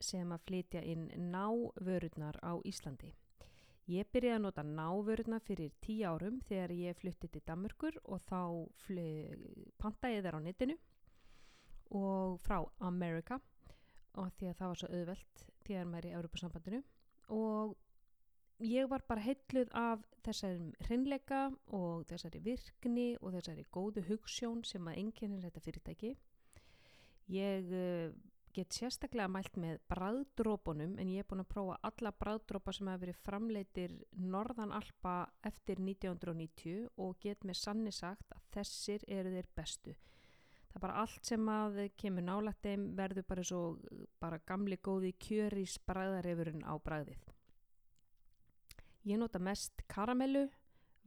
[0.00, 3.12] sem að flytja inn návörurnar á Íslandi.
[3.88, 8.40] Ég byrjaði að nota návörurnar fyrir tíu árum þegar ég flutti til Danmörkur og þá
[9.80, 10.76] pantaði ég þær á netinu
[11.96, 13.40] og frá Amerika
[14.18, 16.82] og því að það var svo auðvelt þegar maður er í Europasambandinu
[17.38, 17.76] og
[18.68, 21.42] ég var bara heitluð af þessari hreinleika
[21.72, 26.14] og þessari virkni og þessari góðu hugssjón sem að enginn er þetta fyrirtæki.
[27.32, 28.12] Ég uh,
[28.58, 33.02] get sérstaklega mælt með bræðdrópunum en ég er búin að prófa alla bræðdrópa sem hafa
[33.04, 35.14] verið framleitir Norðan Alpa
[35.46, 39.94] eftir 1990 og get með sanni sagt að þessir eru þeir bestu.
[40.68, 43.62] Það er bara allt sem að kemur nálægt þeim verður bara svo
[44.20, 47.22] bara gamli góði kjörís bræðarefurinn á bræðið.
[49.08, 50.48] Ég nota mest karamellu,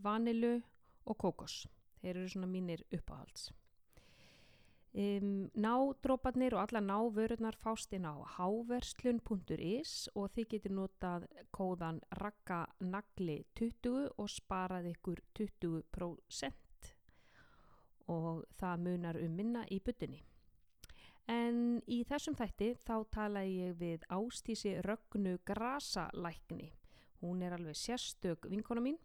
[0.01, 0.55] vanilu
[1.05, 1.65] og kókos.
[2.01, 3.51] Þeir eru svona mínir uppáhalds.
[4.91, 14.11] Um, nádróparnir og alla návörurnar fást inn á háverslun.is og þið getur notað kóðan rakkanagli20
[14.19, 16.91] og sparað ykkur 20%
[18.11, 20.19] og það munar um minna í byttinni.
[21.31, 26.73] En í þessum þætti þá tala ég við ástísi Rögnu Grasalækni.
[27.21, 28.99] Hún er alveg sérstök vinkona mín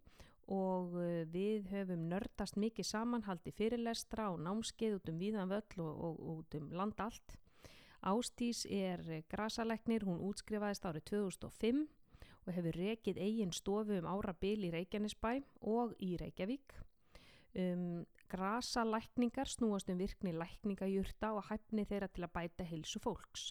[0.52, 0.94] og
[1.32, 6.40] við höfum nördast mikið samanhaldi fyrirlestra og námskeið út um víðan völl og, og, og
[6.40, 7.36] út um land allt.
[8.06, 11.86] Ástís er grasaleknir, hún útskrifaðist árið 2005
[12.46, 15.32] og hefur rekið eigin stofu um árabil í Reykjanesbæ
[15.66, 16.76] og í Reykjavík.
[17.56, 23.50] Um, grasalækningar snúast um virkni lækningajurta og hæfni þeirra til að bæta heilsu fólks.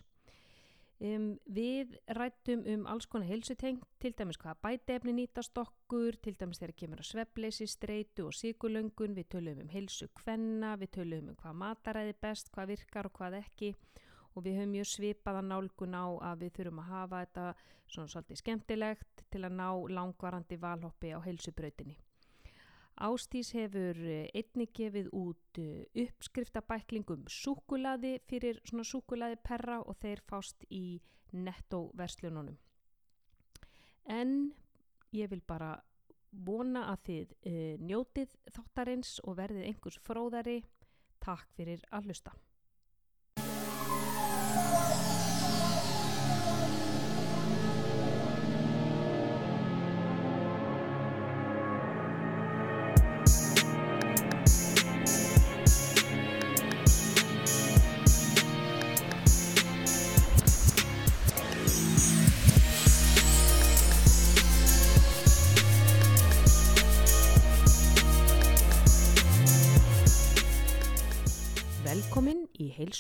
[1.04, 6.62] Um, við rættum um alls konar heilsuteng, til dæmis hvaða bætefni nýtast okkur, til dæmis
[6.62, 11.40] þegar kemur að svefleysi, streitu og síkulöngun, við tölum um heilsu kvenna, við tölum um
[11.42, 13.74] hvað mataræði best, hvað virkar og hvað ekki
[14.36, 17.46] og við höfum mjög svipaða nálgun á að við þurfum að hafa þetta
[17.88, 21.96] svona svolítið skemmtilegt til að ná langvarandi valhoppi á heilsubrautinni.
[22.96, 23.98] Ástís hefur
[24.32, 25.60] einni gefið út
[26.06, 31.02] uppskriftabæklingum súkulaði fyrir svona súkulaði perra og þeir fást í
[31.36, 32.56] nettoverslununum.
[34.08, 34.54] En
[35.12, 35.76] ég vil bara
[36.46, 37.54] vona að þið e,
[37.84, 40.60] njótið þáttarins og verðið einhvers fróðari.
[41.24, 42.36] Takk fyrir að hlusta.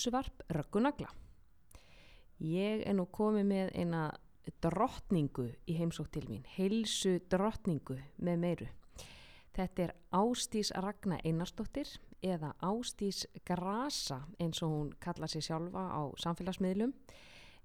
[0.05, 1.07] Heilsuvarp Röggunagla.
[2.37, 4.01] Ég er nú komið með eina
[4.61, 8.67] drottningu í heimsótt til mín, heilsu drottningu með meiru.
[9.57, 11.89] Þetta er Ástís Ragnar Einarsdóttir
[12.21, 16.93] eða Ástís Grasa eins og hún kalla sér sjálfa á samfélagsmiðlum.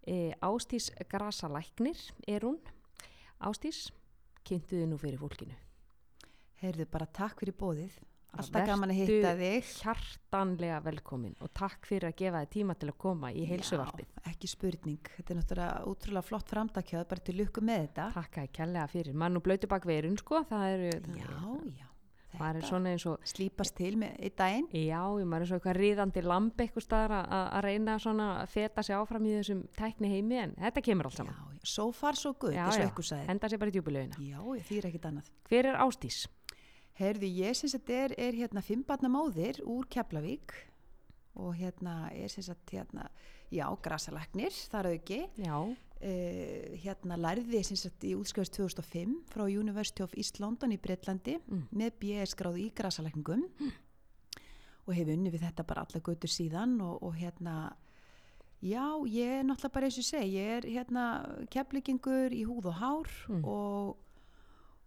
[0.00, 2.56] E, Ástís Grasa Læknir er hún.
[3.36, 3.90] Ástís,
[4.48, 5.60] kynntuði nú fyrir fólkinu.
[6.64, 8.00] Heyrðu bara takk fyrir bóðið.
[8.38, 9.68] Alltaf gaman að hitta þig.
[9.80, 14.10] hjartanlega velkomin og takk fyrir að gefa þið tíma til að koma í heilsuvarpið.
[14.30, 15.12] Ekki spurning.
[15.16, 18.08] Þetta er náttúrulega útrúlega flott framdakjöð, bara til lukku með þetta.
[18.16, 19.16] Takk að kjallega fyrir.
[19.18, 20.44] Mann og blötu bak verun, sko.
[20.50, 20.92] Það eru...
[21.18, 21.40] Já,
[21.80, 21.86] já.
[22.30, 23.24] Það er svona eins og...
[23.26, 24.68] Slípast til með einn daginn.
[24.78, 28.94] Já, maður er svo eitthvað ríðandi lamp eitthvað staðar að reyna svona að feta sig
[28.96, 31.34] áfram í þessum tækni heimi en þetta kemur allt saman.
[31.34, 31.70] Já, já.
[31.74, 33.26] So far so good, þessu ekkur sagði.
[33.28, 34.20] Henda sér bara í djúbulauðina.
[37.00, 40.54] Já, ég syns að þetta er, er hérna fimmbarnamóðir úr Keflavík
[41.40, 43.06] og hérna er syns að hérna,
[43.54, 45.22] já, grasaleknir, þar auki.
[45.40, 45.56] Já.
[46.00, 51.34] Uh, hérna lærði syns að í útskjöfust 2005 frá University of East London í Breitlandi
[51.44, 51.66] Mm.
[51.76, 53.42] með BS gráðu í grasalekningum
[54.88, 57.74] og hef unni við þetta bara alla götur síðan og, og hérna
[58.64, 61.04] já, ég er náttúrulega bara eins og ég segi, ég er hérna
[61.52, 63.44] keflingingur í húð og hár Mm.
[63.44, 63.96] og,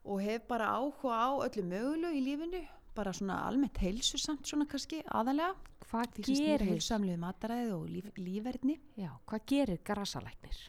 [0.03, 2.63] og hef bara áhuga á öllu mögulegu í lífinu
[2.93, 5.53] bara svona almennt heilsusamt svona kannski aðalega
[5.93, 10.61] Hvað gerir, heilsamlegu mataræði og líf, lífverðni já, hvað gerir grasalæknir?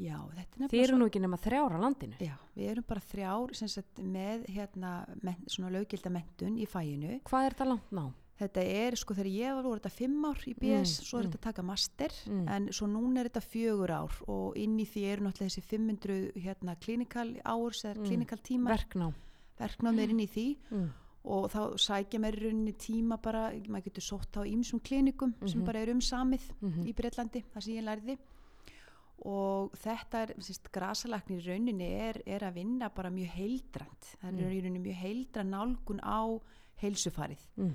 [0.00, 2.16] já, þetta er Þið nefnilega eru nú ekki nema þrjára landinu.
[2.24, 7.18] Já, við erum bara þrjár sagt, með hérna, men, svona löggilda mentun í fæinu.
[7.28, 8.04] Hvað er þetta langt ná?
[8.40, 11.24] Þetta er, sko, þegar ég var, voru þetta fimm ár í BS, Mm, svo er
[11.26, 11.30] mm.
[11.30, 12.48] þetta að taka master, Mm.
[12.48, 16.32] en svo núna er þetta fjögur ár og inn í því eru náttúrulega þessi 500
[16.40, 18.06] hérna, clinical hours eða Mm.
[18.06, 19.14] clinical tímar, Verknám.
[19.58, 20.90] verknám er inn í því Mm.
[21.24, 25.60] og þá sækja mér í rauninni tíma bara, maður getur sótt á ýmsum klinikum sem
[25.60, 25.66] Mhm.
[25.66, 26.84] bara eru um samið Mhm.
[26.86, 28.18] í Breitlandi, það sem ég lærði
[29.26, 34.28] og þetta er, sérst, grasalæknir í rauninni er, er að vinna bara mjög heildrand, það
[34.28, 34.54] er Mm.
[34.54, 36.40] í rauninni mjög heildrand nálgun á
[36.80, 37.74] heilsufarið Mm.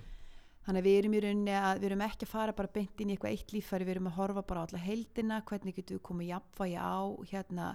[0.65, 3.09] Þannig að við erum í rauninni að við erum ekki að fara bara beint inn
[3.11, 6.03] í eitthvað eitt líffæri, við erum að horfa bara á alla heildina, hvernig getum við
[6.09, 6.97] komið jafnvægi á
[7.31, 7.67] hérna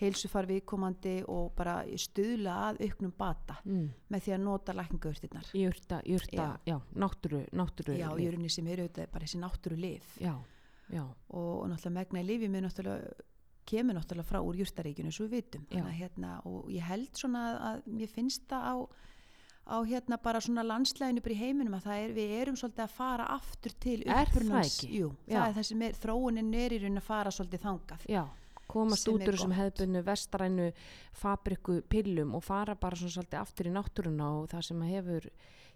[0.00, 3.90] heilsufar viðkomandi og bara stuðla að auknum bata Mm.
[4.10, 5.50] með því að nota lækningaurtirnar.
[5.54, 7.94] Jurta, jurta, já, náttúru, náttúru.
[7.96, 10.34] Já, í rauninni sem eru auðvitað bara þessi náttúru lif Já,
[10.90, 13.14] já, og, og náttúrulega megna í lifið með náttúrulega
[13.64, 15.78] kemur náttúrulega frá úr jurtaríkjunu svo við vitum Já.
[15.78, 18.74] Þannig, að, hérna, og ég held svona að mér finnst það á,
[19.64, 22.94] á hérna bara svona landslæginu bara í heiminum að það er, við erum svolítið að
[22.98, 24.44] fara aftur til Er það
[25.26, 28.24] það er þessi með, þróunin er í raunin að fara svolítið þangað já.
[28.74, 29.58] Komast Sem út er úr þessum gott.
[29.60, 30.68] hefðbunnu vestrænu
[31.12, 35.26] fabriku pillum og fara bara svona svolítið aftur í náttúruna og það sem hefur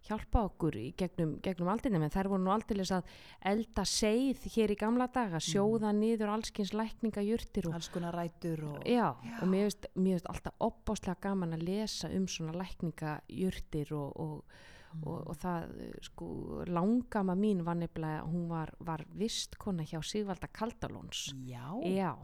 [0.06, 3.10] hjálpa okkur í gegnum, gegnum aldinni, en þær voru nú aldrei að
[3.50, 8.64] elda seið hér í gamla daga, sjóða niður allskins lækninga jurtir og alls konar rætur
[8.70, 9.10] og Já,
[9.40, 14.62] og mér finnst, mér finnst alltaf opbáslega gaman að lesa um svona lækningajurtir og, og,
[15.02, 15.74] og, og það,
[16.08, 16.30] sko,
[16.70, 21.28] langama mín var nefnilega, hún var, var vistkona hjá Sigvalda Kaldalóns.
[21.48, 22.14] Já, Já,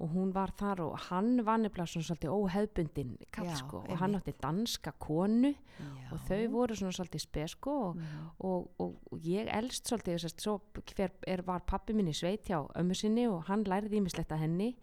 [0.00, 4.14] og hún var þar og hann var nefnilega svona svolítið óhefbundin kall, sko, og hann
[4.14, 6.12] átti danska konu já.
[6.12, 8.30] og þau voru svona svolítið spesko og, Mhm.
[8.40, 10.60] og, og, og ég elst svolítið sérst, svo
[10.94, 14.76] hver er, var pappi minni sveit hjá ömmu sinni og hann lærði ímislegt að henni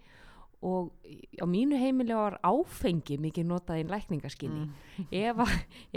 [0.66, 0.92] og
[1.38, 4.64] á mínu heimili var áfengi mikið notað í lækningaskinni
[4.96, 5.08] Mm.
[5.12, 5.56] ef, að,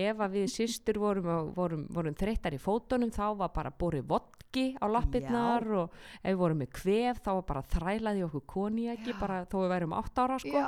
[0.08, 4.64] ef að við systur vorum, vorum, vorum þreyttar í fótunum þá var bara borið vodki
[4.76, 5.92] á lappirnar og
[6.22, 9.20] ef við vorum með kvef þá var bara þrælaði okkur koniaki Já.
[9.20, 10.66] bara þó við værum átt ára sko Já.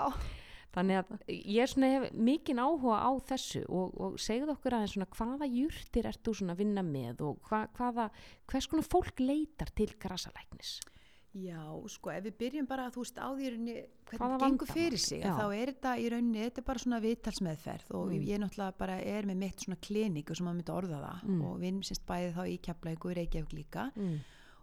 [0.70, 5.08] Þannig að ég svona hef mikinn áhuga á þessu og, og segðu okkur aðeins svona
[5.16, 8.04] hvaða jurtir ert þú svona að vinna með og hva, hvaða,
[8.46, 10.76] hvers konar fólk leitar til grasalæknis?
[11.32, 13.74] Já, sko, ef við byrjum bara að þú veist á því rauninni
[14.10, 14.74] hvernig gengur vandamál?
[14.74, 18.24] fyrir sig, þá er þetta í rauninni, þetta er bara svona viðtalsmeðferð og Mm.
[18.26, 21.44] ég náttúrulega bara er með mitt svona kliníku sem maður myndi orða það Mm.
[21.44, 24.18] og vinn sérst bæði þá í Keflavík og í Reykjavík líka, Mm.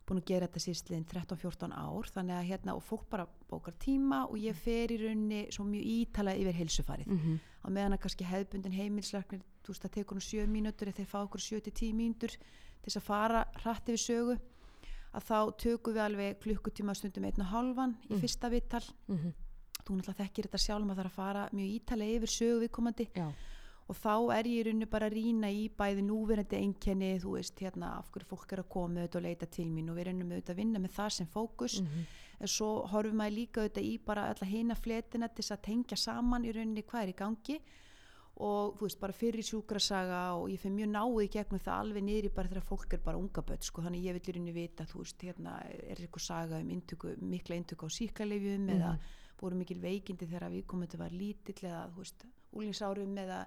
[0.07, 4.25] búin að gera þetta síðstliðin 13-14 ár, þannig að hérna og fólk bara bókar tíma
[4.29, 7.39] og ég fer í rauninni svo mjög ítala yfir heilsufarið Mm -hmm.
[7.63, 10.87] á meðan að kannski hefðbundin heimilslæknir þú veist það tekur nú 7 mínútur
[15.13, 18.19] að þá tökum við alveg klukkutíma stundum einn og hálfan í Mm.
[18.21, 19.33] fyrsta vittal Mm
[19.87, 23.05] þú náttúrulega þekkir þetta sjálf maður þarf að fara mjög ítalega yfir sögu viðkomandi.
[23.15, 23.27] Já,
[23.87, 27.55] og þá er ég í rauninni bara að rýna í bæði núverandi einkenni þú veist
[27.63, 30.31] hérna af hverju fólk er að koma auðvitað og leita til mín og við reynum
[30.33, 31.81] auðvitað að vinna með það sem fókus.
[31.81, 32.05] Mm
[32.39, 35.97] en svo horfum maður líka auðvitað í bara alla hina fletina til þess að tengja
[35.97, 37.55] saman í rauninni hvað er í gangi
[38.43, 42.03] og þú veist bara fyrir sjúkrasaga og ég fyrir mjög náið í gegnum það alveg
[42.05, 43.85] niður í bara þegar fólk er bara unga börn sko.
[43.85, 47.57] Þannig ég vil í rauninni vita þú veist hérna er eitthvað saga um intöku, mikla
[47.57, 48.91] intöku á síklarleifjum eða
[49.41, 53.39] voru mikil veikindi þegar við komum þetta var lítill eða þú veist úlingsárum eða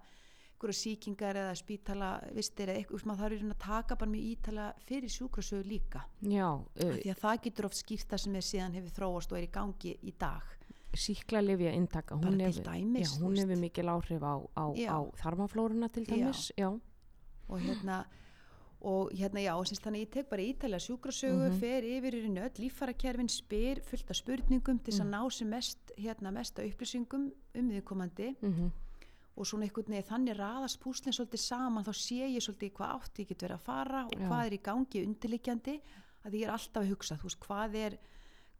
[0.61, 4.67] einhverja síkingar eða spítala vistir eða eitthvað, þarf í rauninni að taka bara mjög ítala
[4.85, 6.03] fyrir sjúkrasögu líka.
[6.21, 9.39] Já uh, því að það getur oft skýrt það sem er síðan hefur þróast og
[9.39, 10.57] er í gangi í dag
[10.97, 14.91] síklarlifja intaka, Bara hún hefur, já, mikil áhrif á, á, Já.
[14.91, 16.15] á þarmaflóruna til Já.
[16.17, 16.53] dæmis.
[16.59, 16.69] Já,
[17.49, 18.05] og hérna
[18.83, 21.61] og hérna já, og syns, þannig að ég tek bara ítalega sjúkrasögu, Mhm.
[21.61, 25.11] fer yfir í raun öll líffarakerfin, spyr fullt af spurningum til þess að Mm.
[25.11, 28.71] ná sem mest hérna mesta upplýsingum um viðkomandi mm
[29.37, 33.19] og svona einhvern veginn þannig raðast púslinn svolítið saman þá sé ég svolítið hvað átt
[33.21, 34.29] ég get verið að fara og Já.
[34.29, 35.81] hvað er í gangi undirliggjandi
[36.27, 37.99] að ég er alltaf að hugsa, þú veist, hvað er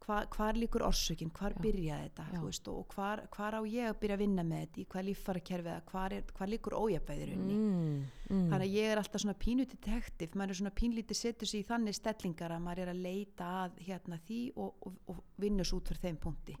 [0.01, 1.61] hva, hvar líkur orsökin, hvar Já.
[1.61, 4.85] byrjaði þetta veist, og hvar, hvar á ég að byrja að vinna með þetta í
[4.93, 7.93] hvað líffarakerfið, eða hvar, hvar líkur ójafæðir unni mm,
[8.31, 8.47] mm.
[8.49, 11.69] þannig að ég er alltaf svona pínu detektiv maður er svona pínlítið setur sig í
[11.69, 15.87] þannig stellingar að maður er að leita að hérna því og, og, og vinnus út
[15.91, 16.57] fyrir þeim punkti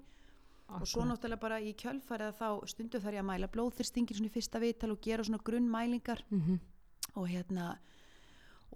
[0.71, 4.35] og svo náttúrulega bara í kjölfarið þá stundu þarf ég að mæla blóðþyrstingin svona í
[4.37, 6.59] fyrsta viðtal og gera svona grunnmælingar Mhm.
[7.15, 7.73] og hérna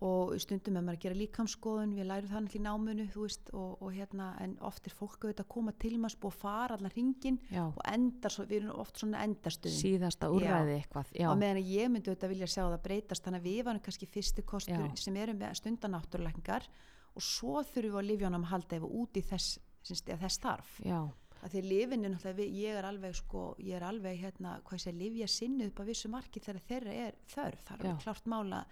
[0.04, 3.94] og stundum er maður að gera líkamskoðun við lærum það námunu þú veist og, og
[3.96, 7.64] hérna en oft er fólk auðvitað að koma til maður og fara allar hringin Já,
[7.70, 11.14] og endar, við erum oft svona endarstöðin síðasta úrræði eitthvað.
[11.16, 13.86] Já, á meðan að ég myndi auðvitað vilja sjá það breytast þannig að við varum
[13.88, 15.00] kannski fyrsti kostur Já.
[15.00, 16.68] sem erum með stundanáttúruleikningar
[17.16, 20.80] og svo þurfum við á lifjónum að halda ef við út í þess, þess þarf
[20.84, 21.00] já,
[21.46, 24.94] að því að lifinu náttúrulega ég er alveg sko, ég er alveg hérna hvað sé
[24.96, 27.98] lifja sinnu upp á vissu marki þegar þeirra er þörf, það er Já.
[28.04, 28.66] klart mála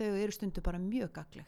[0.00, 1.46] þau eru stundu bara mjög gagleg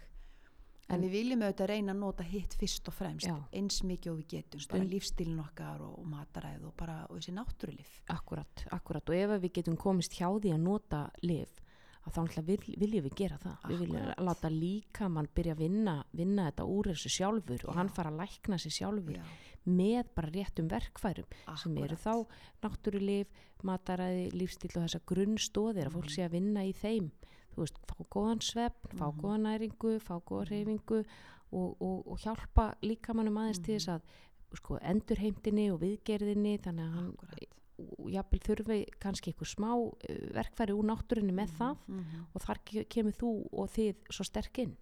[0.88, 3.37] en, En- við viljum auðvitað reyna að nota hitt fyrst og fremst Já.
[3.56, 7.32] eins mikið og við getum bara lífstílin okkar og, og mataræð og bara og þessi
[7.37, 9.09] náttúrulif akkurat, akkurat.
[9.09, 11.54] Og ef við getum komist hjá því að nota lif,
[12.02, 13.64] að þá vil, viljum við gera það.
[13.71, 17.78] Við viljum láta líka mann byrja að vinna, vinna þetta úr þessu sjálfur og Já.
[17.78, 19.16] hann fara að lækna sig sjálfur.
[19.23, 19.25] Já.
[19.64, 22.26] með bara réttum verkfærum sem eru þá
[22.64, 23.28] náttúrulif,
[23.62, 27.12] mataræði, lífstíl og þessar grunnstóðir að fólk sé að vinna í þeim
[27.54, 29.21] þú veist, fá góðan svefn, fá Mhm.
[29.21, 30.50] góða næringu fá góða Mhm.
[30.50, 31.04] reyfingu
[31.52, 33.78] og, og, og hjálpa líkamannum aðeins til Mhm.
[33.78, 34.00] þess að
[34.56, 37.16] sko, endurheimtinni og viðgerðinni þannig að hann
[38.12, 39.71] jafnvel þurfi kannski einhver smá
[40.09, 42.26] eh, verkfæri úr náttúrunni með það Mhm.
[42.35, 44.76] og þar ke- kemur þú og þið svo sterk inn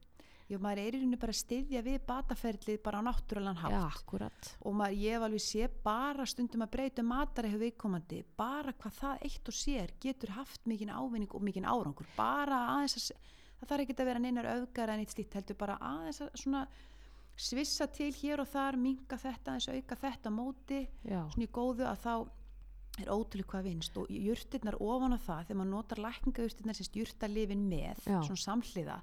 [0.51, 3.75] Já, maður er í rauninu bara að styðja við bataferlið bara á náttúrulegan hátt.
[3.77, 4.49] Já, akkurat.
[4.67, 8.19] Og maður, ég hef alveg sé bara stundum að breyta matara hefur viðkomandi.
[8.41, 12.09] Bara hvað það eitt og sér getur haft mikinn ávinning og mikinn árangur.
[12.17, 13.29] Bara aðeins að
[13.61, 16.63] það þarf ekki að vera neinar öfgar en eitt slíkt heldur bara aðeins að svona
[17.41, 20.81] svissa til hér og þar minka þetta aðeins auka þetta móti.
[21.07, 22.15] Já, svona í góðu að þá
[23.05, 24.03] er ótrúlega hvað vinst.
[24.03, 28.19] Og jurtirnar ofan á það þegar maður notar lækningajurtirnar sem jurtalifin með Já.
[28.19, 28.99] svona samhliða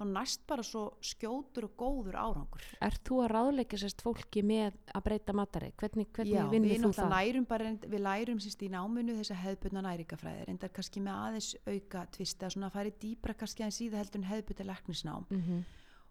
[0.00, 4.78] þá næst bara svo skjótur og góður árangur Ert þú að ráðleika sérst fólki með
[4.96, 5.72] að breyta matari?
[5.76, 7.12] Hvernig, hvernig við þú það?
[7.14, 12.06] lærum bara, við lærum sérst í náminu þessa hefðbundna næringafræði, reyndar kannski með aðeins auka
[12.16, 15.60] tvist eða svona að fara dýbra kannski aðeins í það heldur en hefðbundna læknisnám Mm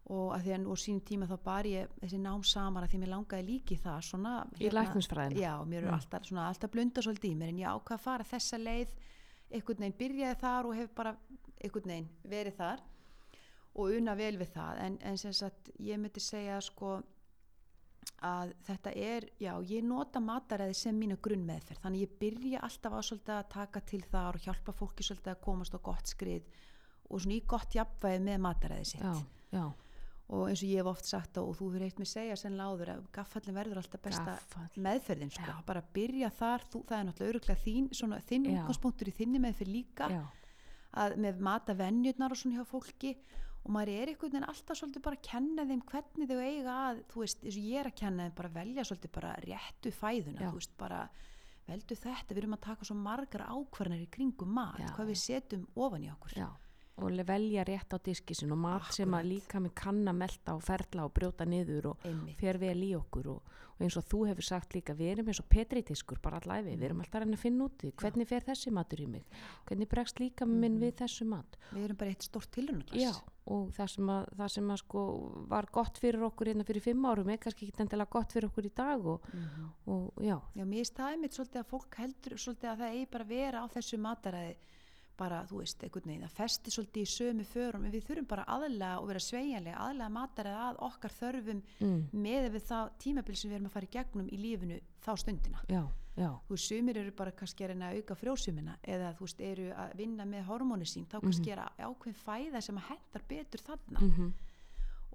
[0.10, 2.90] og að því að nú á sínum tíma þá bar ég þessi nám saman að
[2.94, 5.38] því mér langaði líki það svona Í læknisfræðina?
[5.44, 5.98] Já, mér er Mm.
[6.00, 8.96] alltaf, svona, alltaf blunda svolítið í mér en ég ákvað að fara þessa leið
[9.52, 11.14] einhvern veginn byrjaði þar og hef bara
[11.62, 12.80] einhvern veginn verið þar
[13.76, 14.84] og una vel við það.
[14.86, 17.00] En, en sem sagt ég myndi segja sko
[18.26, 23.02] að þetta er, já, ég nota mataræði sem mínu grunnmeðferð, þannig ég byrja alltaf á
[23.06, 26.48] svolítið að taka til þar og hjálpa fólki svolítið að komast á gott skrið
[27.10, 29.06] og svona í gott jafnvægi með mataræði sitt.
[29.06, 29.64] Já, já,
[30.30, 32.92] og eins og ég hef oft sagt og þú fyrir eitt með segja sennilega áður
[32.94, 34.84] að gaffallin verður alltaf besta gaffall.
[34.86, 38.52] meðferðin sko, bara byrja þar þú, það er náttúrulega öruglega þín, svona, þinn Já.
[38.58, 40.10] útgangspunktur í þinni meðferð líka
[41.00, 43.16] að með mata venjurnar og svona hjá fólki
[43.64, 47.02] og maður er einhvern veginn alltaf svolítið bara að kenna þeim hvernig þau eiga að
[47.12, 49.92] þú veist, eins og ég er að kenna þeim bara að velja svolítið bara réttu
[49.96, 50.48] fæðuna Já.
[50.50, 51.02] þú veist, bara
[51.70, 54.90] veldu þetta, við erum að taka svo margar ákvarðanir í kringum mat, Já.
[54.96, 56.50] hvað við setjum ofan í okkur já.
[57.00, 60.56] Og velja rétt á diski sin og mat sem að líka með kann að melta
[60.56, 61.98] og ferla og brjóta niður og
[62.38, 63.42] fer vel í okkur og,
[63.80, 66.84] og eins og þú hefur sagt líka við erum eins og petritiskur bara allæfi, við
[66.90, 69.24] erum alltaf að reyna að finna út í því, hvernig fer þessi matur í mig?
[69.70, 70.82] Hvernig bregst líka minn Mhm.
[70.84, 71.58] við þessu mat?
[71.72, 73.14] Við erum bara eitt stórt tilrunaglas Já,
[73.48, 77.06] og það sem, að, það sem að sko var gott fyrir okkur hérna fyrir fimm
[77.06, 79.70] árum er kannski ekki endilega gott fyrir okkur í dag og, Mhm.
[79.88, 83.24] og já, Já, mér staði mitt svolítið að fólk heldur svolítið að það eigi bara
[83.24, 84.56] vera á þessu mataræði
[85.20, 87.86] bara, þú veist, einhvern veginn það festi svolítið í sömu förum.
[87.86, 92.50] En við þurfum bara aðlega og vera sveigjanlega aðlega mataræði að okkar þörfum mm, með
[92.56, 95.64] við það tímabil sem við erum að fara í gegnum í lífinu þá stundina.
[95.70, 95.82] Já,
[96.16, 99.48] já, þú veist, sumir eru bara kannski að reyna að auka frjósumina eða þú veist,
[99.52, 103.68] eru að vinna með hormónu sín, þá kannski er ákveðin fæða sem að hendar betur
[103.70, 104.06] þarna.
[104.06, 104.32] Mm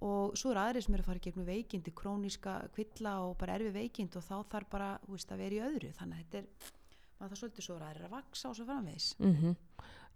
[0.05, 3.55] og svo eru aðri sem eru að fara í gegnum veikindi, króníska kvilla og bara
[3.59, 5.93] erfi veikind og þá þarf bara þú veist, að vera í öðru.
[5.99, 6.73] Þannig að þetta er
[7.19, 9.15] maður það svolítið svo eru aðrir að vaksa og svo framvegis.
[9.19, 9.57] Mm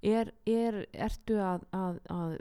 [0.04, 2.34] er, er, ertu að, að, að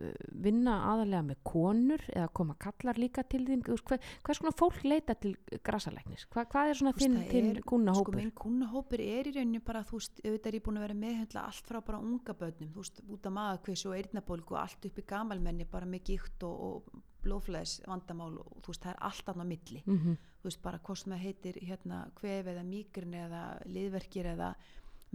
[0.45, 3.63] vinna aðalega með konur eða koma kallar líka til þín?
[3.65, 5.33] Hver, hvers konar fólk leita til
[5.65, 9.83] grasalæknis Hva, hvað er svona þinn, er- kúnahópur sko minn kúnahópur er í rauninni bara
[9.87, 12.85] þú veist, auðvitað er ég búin að vera meðhendla allt frá bara unga börnum, þú
[12.85, 16.65] veist, út af maðakviss og eyrnabólgu og allt upp í gamalmenni bara með gikt og,
[16.67, 19.83] og blóflæðis vandamál og þú veist, það er allt annað milli.
[19.85, 20.17] Mm -hmm.
[20.47, 24.53] Þú veist, bara hvort sem það heitir hérna kvef eða mýgrin eða liðverkir eða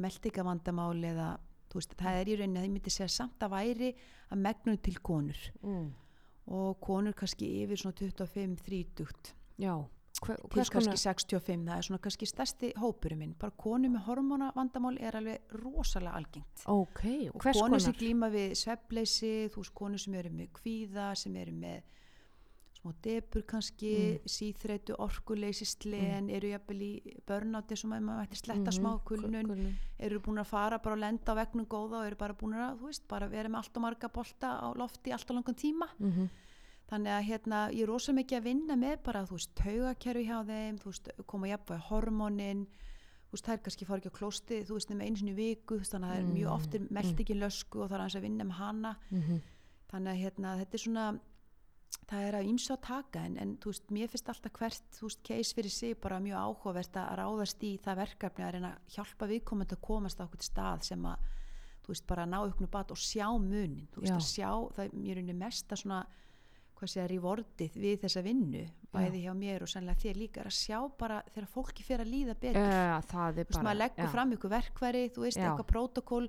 [0.03, 1.29] meldingavandamál eða
[1.73, 3.91] þú veist, það er í rauninni að ég myndi segja samt að væri
[4.29, 5.43] að megnum til konur.
[5.65, 5.91] Mm.
[6.53, 9.29] og konur kannski yfir svona 25-30
[9.63, 9.77] já,
[10.27, 14.03] hver, til kannski konar 65, það er svona kannski stærsti hópurinn minn, bara konur með
[14.09, 16.65] hormónavandamál er alveg rosalega algengt.
[16.67, 21.39] Ok, og konar sem glíma við svefleysi, þú veist konur sem eru með kvíða, sem
[21.39, 22.02] eru með
[22.83, 24.27] smá debur kannski Mm.
[24.27, 29.47] síþreitu, orkuleysi, slen eru jafnvel í börnátti sem að maður ætti sletta Mhm, smá kulnun
[29.47, 29.75] kulnun.
[30.01, 32.79] eru búin að fara bara að lenda á vegnum góða og eru bara búin að,
[32.79, 35.89] þú veist, bara vera með allt og marga bolta á lofti allt og langan tíma
[36.01, 36.29] Mhm.
[36.91, 40.45] þannig að hérna, ég er rosa mikið að vinna með bara, þú veist, taugakerfi hjá
[40.45, 44.73] þeim þú veist, koma jafnvæg hormónin þú veist, þær kannski fara ekki á klósti þú
[44.75, 47.39] veist, nema einu sinni í viku, þannig að það er mjög Mm, oft er meldingin
[47.41, 49.41] lösku og það er aðeins að vinna með hana Mhm.
[49.89, 51.21] þannig að hérna, þetta er svona
[52.13, 55.23] það er að ýmsa að taka en, en þú veist, mér finnst alltaf hvert veist,
[55.25, 59.29] case fyrir sig bara mjög áhugavert að ráðast í það verkefni að reyna að hjálpa
[59.31, 61.31] viðkomandi að komast á okkur stað sem að
[61.89, 63.89] veist, bara ná auknu bat og sjá munin
[64.21, 66.03] sjá, það er mér unni mesta svona,
[66.83, 71.21] að rewardið við þessa vinnu, bæði hjá mér og sannlega þér líka, að sjá bara
[71.31, 74.13] þegar fólki fer að líða betur er þú veist, maður leggur já.
[74.17, 75.47] fram ykkur verkværi, þú veist, Já.
[75.47, 76.27] eitthvað prótokól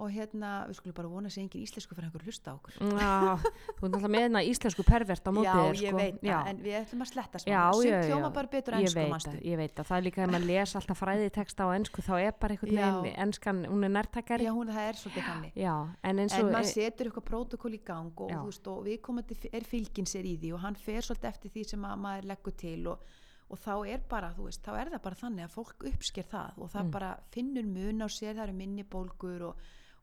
[0.00, 2.88] og hérna, við skulum bara vona að segja engin íslensku fyrir einhver hlusta okkur þú
[2.88, 5.98] er náttúrulega með hérna íslensku pervert á mótið Já, þér, ég sko.
[5.98, 6.30] veit Já.
[6.38, 7.62] það, en við ætlum að sletta já.
[8.06, 10.46] hljóma bara betur ég ennsku, veit, að, ég veit að það er líka að maður
[10.50, 14.52] les alltaf fræðiteksta á ennsku þá er bara einhvern veginn enskan, hún er nærtakari Já,
[14.56, 18.30] hún það er svolítið þannig Já, en En maður setur eitthvað prótokól í gang og,
[18.46, 21.66] veist, og viðkomandi f- er fylgin sér í því og hann fer svolítið eftir því
[21.74, 23.04] sem að maður leggur til og,
[23.50, 26.60] og þá er bara, þú veist, þá er það bara þannig að fólk uppsker það
[26.62, 26.90] og það Mm.
[26.94, 29.56] bara finnur mun á sér, það eru minni bólgur og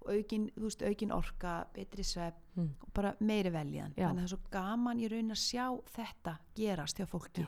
[0.10, 2.72] aukin, veist, aukin orka, betri svepp Mm.
[2.82, 3.94] og bara meiri veljan.
[3.98, 4.08] Já.
[4.08, 7.48] Þannig að það er svo gaman í raun að sjá þetta gerast hjá fólki.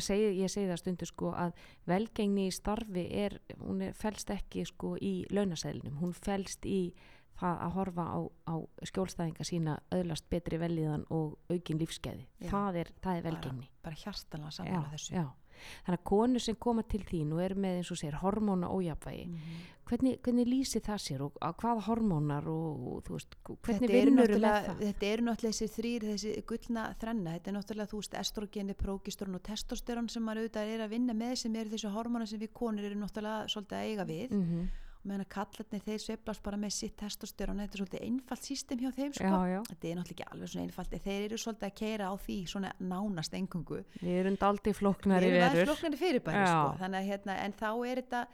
[0.00, 1.52] Segi, ég segi það stundu sko að
[1.86, 6.92] velgengni í starfi er, hún er, felst ekki sko í launasælinum, hún felst í
[7.38, 8.18] það að horfa á,
[8.50, 12.26] á skjólstæðinga sína öðlast betri veljiðan og aukin lífskeiði.
[12.50, 13.68] Það er, það er Bara- velgengni.
[13.82, 15.12] Bara hjartanlega Já, saman þessu.
[15.14, 15.24] já.
[15.86, 19.26] Þannig að konur sem koma til þín og eru með eins og segir hormóna ójafvægi,
[19.26, 19.64] Mhm.
[19.86, 24.26] hvernig, hvernig lýsi það sér og að hvaða hormónar og, og þú veist, hvernig vinnur
[24.26, 24.80] það?
[24.80, 29.34] þetta eru náttúrulega þessi þrýr, þessi gullna þrenna, þetta er náttúrulega þú veist estrogeni, prókistrón
[29.38, 32.52] og testosterón sem maður auðvitað er að vinna með sem eru þessi hormóna sem við
[32.52, 36.58] konur eru náttúrulega svolítið að eiga við Mm og meðan að kallarnir þeir sveiflast bara
[36.60, 39.30] með sitt testosterón, þetta er svolítið einfalt sístem hjá þeim sko.
[39.30, 39.60] Já, já.
[39.70, 42.72] þetta er náttúrulega ekki alveg svona einfalt þeir eru svolítið að keira á því svona
[42.80, 45.70] nánast engungu Við erum daldi flóknari Við erum verur.
[45.70, 46.76] flóknari fyrirbæri sko.
[47.06, 48.26] hérna, en þá er þetta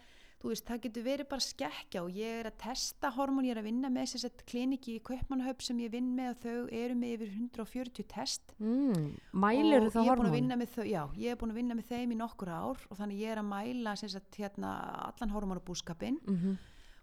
[0.43, 3.61] þú veist, það getur verið bara skekkja og ég er að testa hormón, ég er
[3.63, 6.99] að vinna með þess að kliniki í Kaupmannahöf sem ég vinn með og þau eru
[6.99, 8.55] með yfir 140 test.
[8.59, 9.07] Mm,
[9.45, 10.35] mælur og það hormón?
[10.75, 13.35] þau, já, ég er búin að vinna með þeim í nokkur ár og þannig ég
[13.37, 14.75] er að mæla sagt, hérna,
[15.13, 16.59] allan hormónabúskapin Mm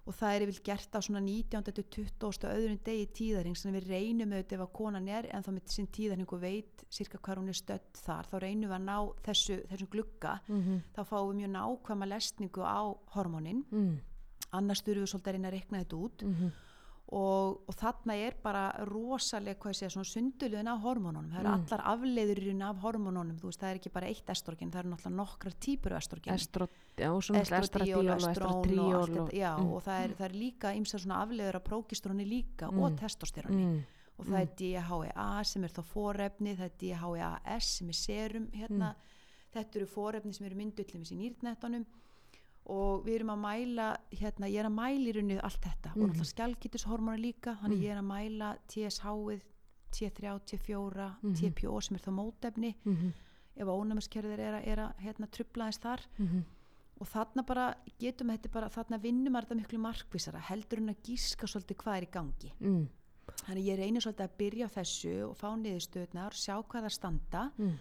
[0.09, 1.69] og það er yfir gert á svona 19.
[1.69, 1.85] til
[2.17, 2.49] 20.
[2.49, 5.89] öðrum degi tíðarings þannig við reynum auðvitað ef að konan er en þá með sinn
[5.93, 8.97] tíðarning og veit cirka hvað hún er stödd þar þá reynum við að ná
[9.27, 10.81] þessu, þessum glugga -hmm.
[10.95, 12.81] þá fáum við mjög nákvæma lesningu á
[13.13, 13.97] hormónin mm
[14.55, 16.51] annars þurfum við svolítið að reyna að reikna þetta út -hmm.
[17.11, 21.31] Og, og þarna er bara rosalega hvað segja, svona sunduluðin af hormónunum.
[21.33, 21.63] Það eru Mm.
[21.65, 23.39] allar afleiðurinn af hormónunum.
[23.41, 26.33] Þú veist, það er ekki bara eitt estrogen, það eru náttúrulega nokkrar típur estrogen.
[26.35, 27.23] Estro, já, og
[28.29, 29.71] estrón og allt þetta, já, mm.
[29.73, 32.79] og það er, það er líka ymsar svona afleiður af prókistróni líka Mm.
[32.83, 33.79] og testosteroni mm.
[34.19, 38.93] og það er DHEA sem er þá forefni, það er DHEAS sem er serum hérna,
[39.53, 41.85] þetta eru forefni sem eru myndullum í nýrnettunum
[42.65, 45.97] og við erum að mæla hérna, ég er að mæla í rauninni allt þetta og
[45.97, 46.09] Mhm.
[46.11, 47.83] náttúrulega skjálkitushormónu líka þannig Mhm.
[47.83, 49.41] ég er að mæla TSH-ið
[49.91, 51.33] T3, T4, Mhm.
[51.35, 53.13] TPO sem er þá mótefni Mm
[53.59, 56.43] ef ónæmiskerðir er að, er að hérna, trubla eins þar -hmm.
[57.01, 61.01] og þarna bara getum þetta bara, þarna vinnum maður þetta miklu markvísara heldur en að
[61.03, 62.87] gíska svolítið hvað er í gangi mm.
[63.27, 67.73] þannig ég reynir svolítið að byrja þessu og fá niðurstöðnar, sjá hvað það standa Mm.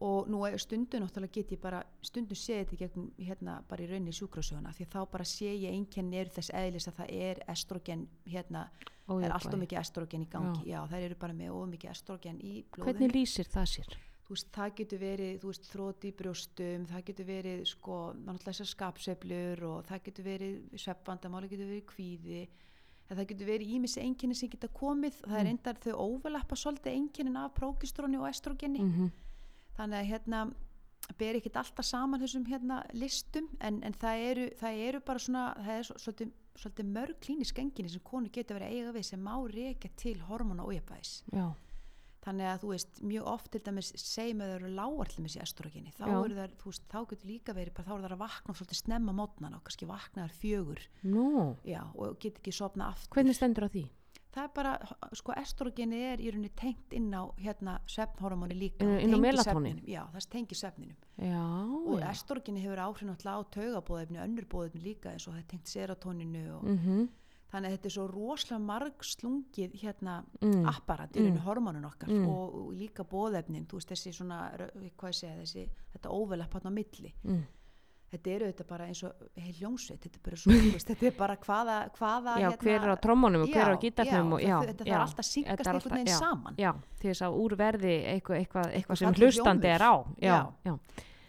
[0.00, 3.82] Og nú er stundum náttúrulega get ég bara stundum sé þetta í gegnum hérna bara
[3.84, 7.42] í rauninni sjúkrasöguna því þá bara sé ég einkenni eru þess eðlis að það er
[7.52, 8.62] estrogen hérna,
[9.06, 12.64] það er alltaf mikið estrogen í gangi já, þær eru bara með ómikið estrogen í
[12.72, 13.98] blóðinu Hvernig lýsir það sér?
[14.30, 18.50] þú veist, það getur verið, þú veist, þróti í brjóstum, það getur verið, sko, náttúrulega
[18.52, 22.42] þessar skapsveiflur og það getur verið sveppvandamáli, getur verið kvíði,
[23.10, 25.50] það getur verið ímissi einkenni sem geta komið, það er Mm.
[25.50, 29.10] endar þau óverlappa svolítið einkennin af prókistróni og estrogeni, Mm -hmm.
[29.80, 30.42] Þannig að hérna
[31.18, 35.46] ber ekkert alltaf saman þessum hérna listum, en, en það, eru, það eru bara svona,
[35.58, 39.08] það er svo- svolítið, svolítið mörg klínisk enginni sem konu getur verið að eiga við
[39.08, 40.74] sem má reykja til hormóna og
[41.34, 41.48] Já,
[42.20, 45.36] þannig að þú veist mjög oft til dæmis segjum að þau eru lágar til dæmis
[45.38, 46.04] í estrogeni þá,
[46.60, 49.56] þú veist, þá getur líka verið bara þá eru þær að vakna svolítið snemma mótnan
[49.56, 50.82] og kannski vakna þær fjögur.
[51.08, 51.26] Nú,
[51.66, 53.16] já, og get ekki sopna aftur.
[53.18, 53.86] Hvernig stendur á því?
[54.30, 54.72] Það er bara,
[55.18, 59.88] sko estrogeni er í rauninni tengt inn á hérna svefnhormóni líka og inn á svefninum.
[59.90, 61.46] já, það tengir svefninum Já,
[61.90, 62.10] og já.
[62.10, 66.44] estrogeni hefur áhrif náttúrulega á taugabóðefni önnur bóðefni líka eins og það er tengt serotoninu
[66.56, 67.08] og Mm
[67.50, 70.66] þannig að þetta er svo rosalega marg slungið hérna mm.
[70.70, 71.46] apparat í rauninu Mm.
[71.48, 72.28] hormónun okkar Mm.
[72.28, 74.52] og, og líka bóðefnin, þú veist þessi svona,
[74.96, 76.08] hvað ég segja, þessi, þetta
[76.70, 77.12] á milli.
[78.10, 81.12] Þetta eru þetta bara eins og heil hljómsveit, þetta er bara svo, veist, þetta er
[81.14, 85.04] bara hvaða, hvaða, Já, hver er á trommunum og hver er á gítarnum þetta þarf
[85.04, 86.56] alltaf að syngast er einhvern veginn saman.
[86.58, 89.94] Já, til þess að úr verði eitthvað, eitthvað, eitthvað sem hlustandi er á.
[90.26, 90.34] Já,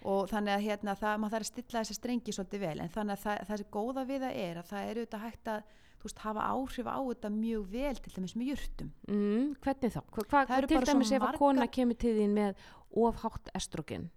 [0.02, 3.14] og þannig að hérna, það, maður þarf að stilla þessa strengi svolítið vel, en þannig
[3.14, 5.62] að það, það sem góða við það er að það eru þetta hægt að
[6.02, 8.90] veist, hafa áhrif á þetta mjög vel til dæmis með jurtum.
[9.06, 10.02] Mm, hvernig þá?
[10.18, 12.66] Hva, hva, til dæmis ef að margar- kona kemur til þín með
[12.98, 14.10] ofhátt estrogen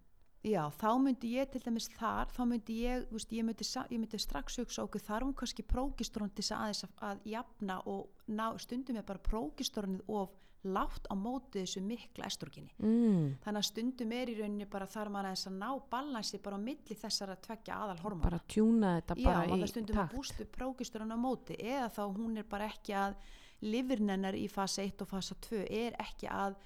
[0.44, 4.20] Já, þá myndi ég til dæmis þar, þá myndi ég, veist, ég myndi, ég myndi
[4.20, 8.26] strax hugsa okkur, þar hún kannski prókistrón til þess að aðeins að, að jafna og
[8.28, 13.66] ná, stundum er bara prókistrónið of látt á móti þessu mikla estroginni mm, þannig að
[13.68, 17.36] stundum er í rauninni bara þar maður aðeins að ná balansi bara á milli þessara
[17.44, 20.16] tveggja aðal hormóna bara tjúna þetta Já, bara maður í stundum að takt.
[20.16, 23.18] bústu prókisturinn á móti eða þá hún er bara ekki að
[23.64, 26.56] livrinennar í fasa 1 og fasa 2 er ekki að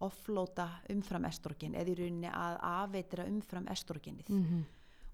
[0.00, 4.30] offlóta umfram estrogen eða í rauninni að afveitira umfram estrogenið.
[4.34, 4.68] Mm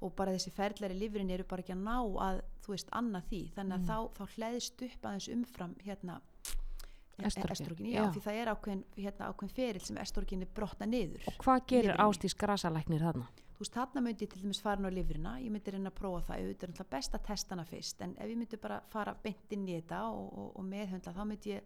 [0.04, 3.28] og bara þessi ferðlar í livrin eru bara ekki að ná að þú veist annað
[3.30, 3.38] því.
[3.54, 3.86] Þannig að Mm.
[3.88, 6.20] þá, þá hlæðist upp aðeins umfram hérna
[7.16, 8.12] Estrogen, estrogen já, já.
[8.12, 12.36] því það er ákveðin, hérna, ákveðin feril sem estrogenið brotna niður og hvað gerir ástís
[12.36, 13.28] grasalæknir þarna?
[13.56, 15.96] Þú veist, þarna myndi ég til dæmis fara inn á livrina, ég myndi reyna að
[15.96, 18.82] prófa það, auðvitað er náttúrulega best að testa hana fyrst, en ef ég myndi bara
[18.92, 21.62] fara beint inn í þetta og, og, og meðhöndla, þá myndi ég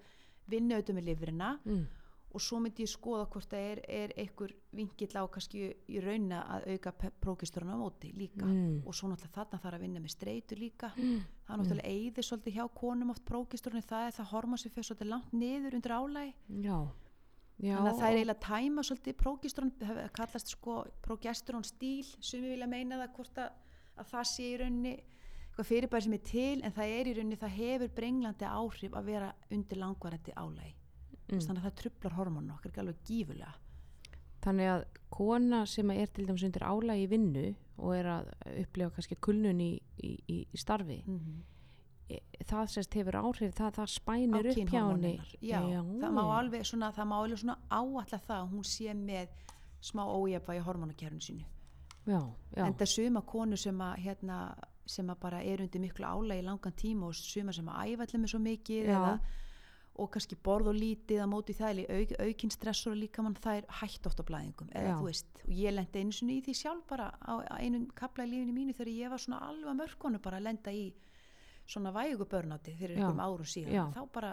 [0.46, 1.83] vinna auðvitað með livrina mm.
[2.30, 6.44] Og svo myndi ég skoða hvort það er, er einhver vingill á kannski í rauna
[6.54, 8.46] að auka prókisturinn á móti líka.
[8.46, 8.80] Mm.
[8.86, 10.92] og svo náttúrulega þarna þarf að vinna með streitu líka.
[10.96, 11.20] Mm.
[11.46, 14.88] það er náttúrulega eyðir svolítið hjá konum oft prókisturinn, það er það hormón sem fyrir
[14.90, 16.78] svolítið langt niður undir álægi já,
[17.58, 17.74] já.
[17.74, 22.54] Þannig að það er eiginlega að tæma svolítið prókistrón, það kallast sko prógestrón stíl, sumi
[22.54, 23.56] vilja meina það hvort að,
[23.98, 24.98] að það sé í rauninni
[25.50, 29.10] eitthvað fyrirbæri sem er til en það er í rauninni, það hefur brenglandi áhrif að
[29.10, 30.76] vera undir langvarandi álægi
[31.36, 31.46] mm.
[31.46, 33.52] þannig að það trublar hormónu okkar ekki alveg gífulega
[34.44, 37.46] þannig að kona sem er til dæmis undir álægi í vinnu
[37.80, 39.70] og er að upplefa kannski kulnun í,
[40.04, 42.18] í, í, í starfi mm -hmm.
[42.48, 46.66] það sérst hefur áhrif það, það spænir upp hjá henni já, Já, það má alveg
[46.66, 49.28] svona, það má alveg svona áalla það að hún sé með
[49.80, 51.44] smá ójafvægi hormónakerfinu sínu
[52.06, 52.20] já,
[52.56, 54.54] já, en það suma konur sem að hérna,
[54.86, 58.02] sem að bara er undir miklu álægi í langan tíma og suma sem að æfa
[58.02, 58.96] allir með svo mikið Já.
[58.96, 59.20] eða,
[60.00, 63.60] og kannski borð og lítið að móti það eða auk, aukinn stressor líka mann það
[63.60, 64.70] er hætt oft á blæðingum.
[64.80, 68.32] Eða veist, og ég lendi einu sinni í því sjálf bara á, einum kapla í
[68.32, 70.88] lífinu mínu þegar ég var svona alveg mörkonu bara að lenda í
[71.70, 73.76] svona vægu börnáti fyrir einhverjum árum síðan.
[73.76, 73.84] Já.
[73.94, 74.32] þá bara,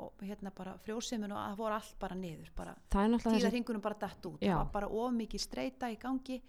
[0.00, 4.00] og, hérna bara frjósemin og það voru allt bara niður bara náttúrulega þessi tíðarhingunum bara
[4.00, 4.40] datt út.
[4.40, 4.54] Já.
[4.54, 6.40] það var bara of mikið streyta í gangi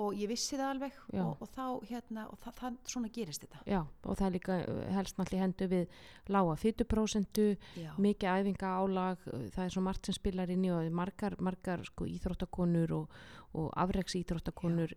[0.00, 3.60] og ég vissi það alveg og, og þá hérna og það, það, svona gerist þetta.
[3.68, 6.00] Já, og það er líka uh, helst náttúrulega hendu við
[6.32, 10.90] lága fytuprósentu já, mikið æfinga álag það er svo margt sem spilar inn í og
[10.96, 13.16] margar, margar sko, íþróttakonur og,
[13.58, 14.94] og afreks íþróttakonur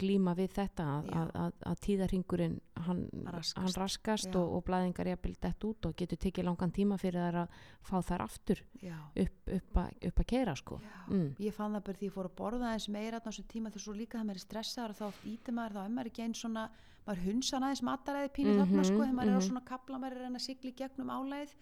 [0.00, 2.56] glíma við þetta að, að, að, að tíðarhingurinn
[2.88, 3.60] hann Raskast.
[3.60, 7.40] hann raskast og, og blæðingar jafnvel dett út og getur tekið langan tíma fyrir þær
[7.44, 9.78] að fá þær aftur já, upp, upp,
[10.24, 10.80] að keira sko.
[11.06, 11.30] Mm.
[11.38, 13.86] ég fann það bara því ég fór að borða eins meira á þessum tíma þegar
[13.86, 16.36] svo líka það meiri stressaður og þá oft íti maður þá er maður ekki einn
[16.40, 16.64] svona
[17.04, 19.48] maður hunsan aðeins mataræði pínu þarna Mhm, sko þegar maður er á mhm.
[19.48, 21.56] svona kapla maður er að sigla í gegnum álæðið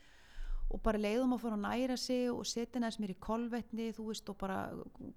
[0.72, 4.07] og bara leiðum að fóra að næra sig og setja næst mér í kolvetni þú
[4.09, 4.59] veist og bara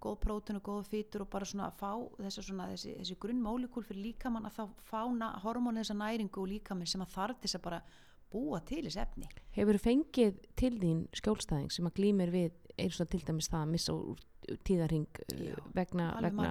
[0.03, 3.85] góð prótin og góð fytur og bara svona að fá þessa svona þessi, þessi grunnmólíkul
[3.85, 7.65] fyrir líkamann að þá fána hormónu þessa næringu og líkamann sem að þarf þess að
[7.69, 7.81] bara
[8.33, 13.09] búa til þessi efni Hefur fengið til þín skjólstæðing sem að glýmir við eins og
[13.09, 14.19] til dæmis það að missa úr
[14.67, 16.49] tíðarhing uh, Já, vegna, vegna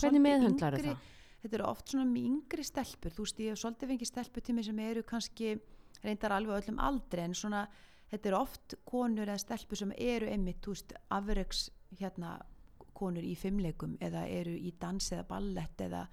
[0.00, 1.12] hvernig meðhöndlar yngri- það?
[1.42, 4.78] þetta eru oft svona með yngri stelpur þú veist ég hef svolítið fengið mig sem
[4.86, 5.50] eru kannski
[6.04, 7.66] reyndar alveg öllum aldri en svona
[8.10, 11.66] þetta eru oft konur eða stelpur sem eru einmitt þú veist afreks
[12.00, 12.36] hérna
[12.96, 16.06] konur í fimmleikum eða eru í dans eða ballett eða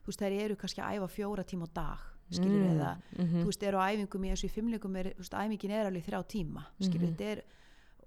[0.00, 3.40] þú veist þær eru kannski að æfa fjóra tíma á dag skilur Mm, eða mhm.
[3.42, 6.20] þú veist eru á æfingum í í fimmleikum er, þú veist æfingin er alveg þrjá
[6.30, 7.16] tíma skilur Mhm.
[7.16, 7.42] þetta er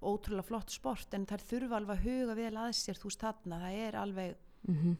[0.04, 3.60] ótrúlega flott sport en þær þurfa alveg að huga vel að sér þú veist þarna
[3.64, 4.36] það er alveg
[4.68, 4.96] Mhm.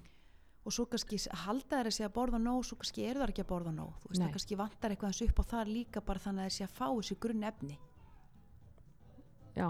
[0.64, 3.42] og svo kannski halda þeir að sé að borða nóg svo kannski eru það ekki
[3.44, 4.26] að borða nóg þú veist Nei.
[4.26, 6.76] það kannski vantar eitthvað hans upp á það líka bara þannig að þeir sé að
[6.78, 7.78] fá þessi grunn efni
[9.56, 9.68] Já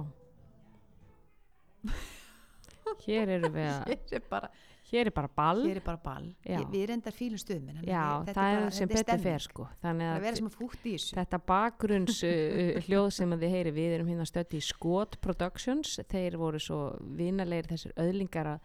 [3.07, 4.49] Hér eru við að hér er bara,
[4.95, 5.63] hér er bara ball.
[5.67, 6.27] Hér er bara ball.
[6.47, 9.69] Ég- við reyndar fílum stuðminn Já, það er sem betur fer sko.
[11.19, 15.99] Þetta bakgrunns uh, hljóð sem þið heyri við erum hérna stödd í Scott Productions.
[16.11, 16.81] Þeir voru svo
[17.19, 18.61] vinalegir þessir öðlingar að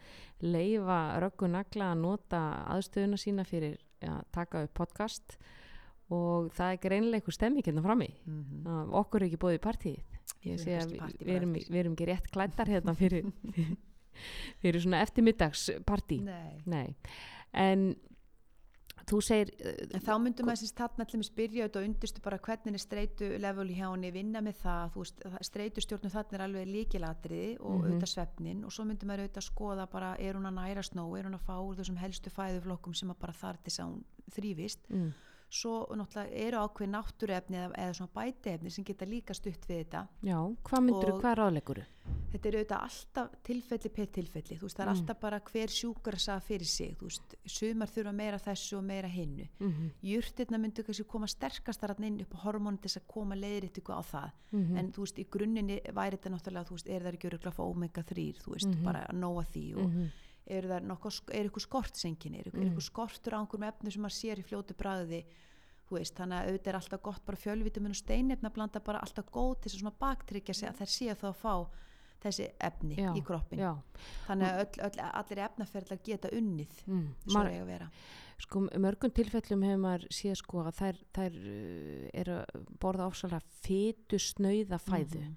[0.46, 2.44] leifa röggu nagla að nota
[2.76, 5.40] aðstöðuna sína fyrir að taka upp podcast.
[6.10, 8.10] Og það er greinilega einhver stemming hérna frammi.
[8.26, 8.66] Mm -hmm.
[8.66, 10.18] uh, okkur er ekki bóðið í partíið.
[10.40, 13.28] Við ég sé að bara við erum ekki rétt klættar hérna fyrir
[14.62, 16.22] fyrir svona eftirmiddagspartí.
[16.26, 16.62] Nei.
[16.66, 16.96] nei.
[17.54, 17.96] En
[19.10, 22.84] þú segir uh, en þá myndum þarna allir með spyrja og undirstu bara hvernig er
[22.84, 25.00] streitu level hjá henni, vinna með það.
[25.48, 27.88] Streitu stjórnum þarna er alveg líkilatriði og Mhm.
[27.88, 28.66] auðvitað svefnin.
[28.66, 31.48] Og svo myndum maður auðvitað skoða bara er hún að næra snó, er hún að
[31.48, 34.04] fá úr þessum helstu fæðuflokkum sem að bara þar til þess að hún
[34.36, 35.14] þrýfist mm,
[35.50, 40.08] svo náttúrulega eru ákveð náttúruefni eða, eða svona bætiefni sem geta líka stutt við þetta
[40.24, 41.82] Já, hvað myndur, Og- hvað er ráðlegur?
[42.32, 45.00] þetta eru auðvitað alltaf tilfelli per tilfelli, þú veist, það er Mm.
[45.00, 48.84] alltaf bara hver sjúkar að sagða fyrir sig, þú veist sumar þurfa meira þessu og
[48.84, 49.90] meira hinnu Mm -hmm.
[50.04, 53.94] jurtirna myndu kannski koma sterkastar þarna inn upp á hormónu til þess að koma leiðréttingu
[53.94, 54.78] á það Mhm.
[54.78, 57.64] en þú veist, í grunninni væri þetta náttúrulega, þú veist, er það ekki öruglega fá
[57.64, 58.84] omega 3, þú veist, Mhm.
[58.84, 59.92] bara að nóa því og
[60.50, 62.64] Er eitthvað skortsenkin er, er Mm.
[62.70, 64.76] eitthvað skortur á einhverjum efnum sem maður sér í fljótu
[65.90, 69.56] veist, þannig að auðvitað er alltaf gott bara fjölvitamin og steinefna blanda bara alltaf góð
[69.64, 71.54] til þess að baktryggja sig að þær séu þá að fá
[72.20, 73.72] þessi efni Já, í kroppin Já,
[74.28, 77.06] þannig að öll, öll, allir efnaferðlar geta unnið mm.
[77.26, 77.90] svo er ég að vera
[78.40, 83.58] sko mörgum tilfellum hefur maður séð sko að þær, þær uh, eru að borða ofsalega
[83.64, 85.36] fytu snauða fæðu Mhm.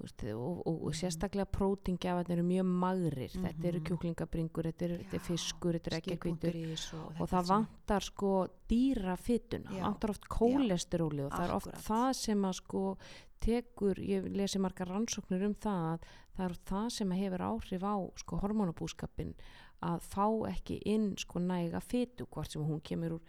[0.00, 3.30] Veist, og, og, og sérstaklega prótingjafarnir eru mjög magrir.
[3.34, 3.84] Þetta eru Mhm.
[3.90, 8.48] kjúklingabringur, þetta eru, er Já, fiskur, þetta er hvítur skilpunkturís og, og það vantar sko
[8.68, 9.82] dýra fytuna, Já.
[9.84, 12.96] vantar oft kólesteróli og það er oft það sem að sko
[13.42, 16.00] tekur, ég lesi margar rannsóknir um það að
[16.36, 19.34] það er það sem hefur áhrif á sko hormonabúskapin
[19.82, 23.20] að fá ekki inn sko næga fytu, hvort sem hún kemur úr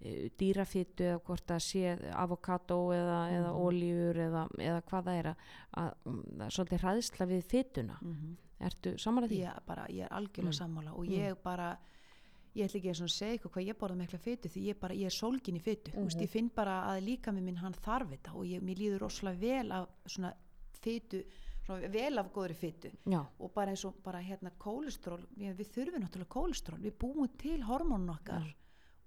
[0.00, 3.60] e, dýrafytu eða hvort það sé avokado eða, eða Mhm.
[3.66, 5.36] oljur eða, eða hvað það er að,
[5.76, 5.92] að,
[6.38, 8.36] að svolítið hræðsla við fytuna Mhm.
[8.60, 9.40] ertu samanlega því?
[9.44, 10.60] ég, bara, ég er algjörlega Mm.
[10.60, 11.12] sammála og Mm.
[11.12, 11.78] ég bara
[12.56, 15.04] ég ætla ekki að segja eitthvað hvað ég borða mikla fytu því ég, bara, ég
[15.06, 16.20] er sólgin í fytu mm Mhm.
[16.22, 19.38] ég finn bara að líka með minn hann þarf þetta og ég, mér líður rosalega
[19.40, 20.32] vel af svona
[21.66, 26.00] svona vel af góðri fytu Já, og bara eins og bara hérna kólestról við, þurfum
[26.04, 28.54] náttúrulega kólestról við búum til hormónun okkar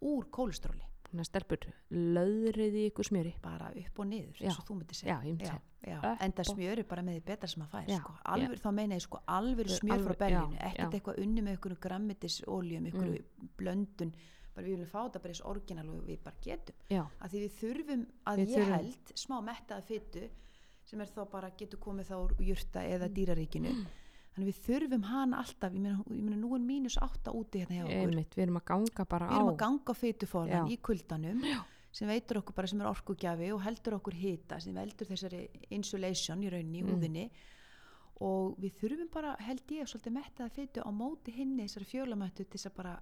[0.01, 1.57] úr kólestróli hún er stelpur
[1.89, 3.31] löðrið í ykkur smjöri.
[3.41, 4.45] Bara upp og niður Já.
[4.51, 5.15] eins og þú myndir segja.
[5.25, 5.97] Já, já.
[5.97, 8.13] Upp enda og- smjör er bara með því betra sem maður fær sko.
[8.25, 11.79] alveg, þá meina ég sko alveg smjör frá berginu, já, ekkert eitthvað unni með einhverju
[11.79, 13.23] grammetis oljum, einhverju
[13.57, 14.13] blöndun.
[14.53, 16.75] Bara við viljum fá þetta bara eins orginal og við bara getum,
[17.21, 20.29] að því við þurfum að Við ég þurfum- held smá mettaða fytu
[20.85, 23.85] sem er þá bara getur komið þá úr jurta eða dýraríkinu
[24.35, 28.13] þannig við þurfum hann alltaf ég meina, nú er mínus átta úti hérna hjá okkur
[28.13, 29.95] einmitt, við erum að ganga bara við á erum að ganga
[30.53, 30.63] Já.
[30.69, 31.59] í kuldanum Já.
[31.91, 36.43] sem veitur okkur bara sem er orkugjafi og heldur okkur hita sem veldur þessari insulation
[36.43, 36.93] í rauninni í Mm.
[36.95, 37.29] úðinni
[38.21, 42.57] og við þurfum bara held ég svolítið mettaða fytu á móti hinni þessari fjölamættu til
[42.59, 42.93] þess að bara,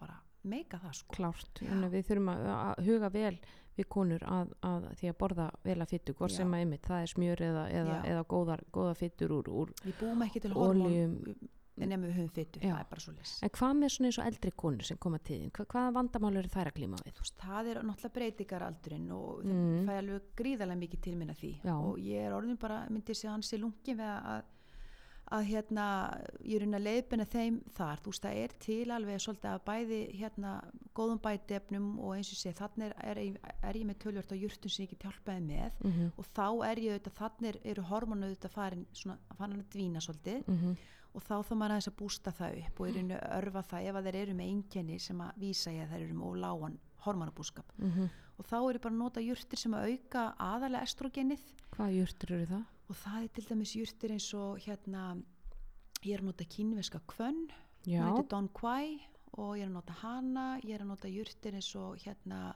[0.00, 1.14] bara meika það sko
[1.70, 3.38] en við þurfum að huga vel
[3.78, 7.04] við konur að, að því að borða vel að fyttu, hvort sem að einmitt það
[7.06, 11.38] er smjör eða, eða, eða góðar, góða fyttur úr, úr við búum ekki til hormón
[11.78, 12.72] nema við höfum fytu, Já.
[12.74, 15.20] það er bara svo les en hvað með svona eins og eldri konur sem koma
[15.22, 17.20] þín, Hva, hvaða vandamál eru þær að glíma við?
[17.38, 19.68] það er náttúrulega breytingaraldurinn og Mm.
[19.78, 21.74] það fæ alveg gríðarlega mikið til minna því Já.
[21.78, 24.42] og ég er orðin bara, myndi sé hans í lungi við að
[25.30, 25.84] að hérna,
[26.44, 29.98] ég er að leiðbina þeim þar, þú veist, það er til alveg svolítið að bæði
[30.20, 30.52] hérna
[30.94, 34.70] góðum bætefnum og eins og sé þannig er, er, er ég með tölvört á jurtum
[34.70, 36.10] sem ég get hjálpaði með Mm -hmm.
[36.16, 40.44] og þá er ég auðvitað, þannig eru hormonu auðvitað farin svona, farin að dvína svolítið
[40.48, 40.76] Mm
[41.14, 43.94] og þá þá maður aðeins að bústa það upp og er einu örfa það ef
[43.96, 47.64] að þeir eru með einkenni sem að vísa ég að þeir eru með óláan hormonabúskap
[47.78, 48.08] Mhm.
[48.38, 51.40] og þá er ég bara að nota jurtir sem að auka aðalega estrogenið
[51.72, 52.64] hvaða jurtur eru það?
[52.88, 55.04] Og það er til dæmis jurtir eins og hérna
[56.04, 57.48] ég er að nota kínveska kvönn
[57.84, 58.98] hún heitir Don Quai
[59.38, 60.46] og ég er að nota hana.
[60.64, 62.54] Ég er að nota jurtir eins og hérna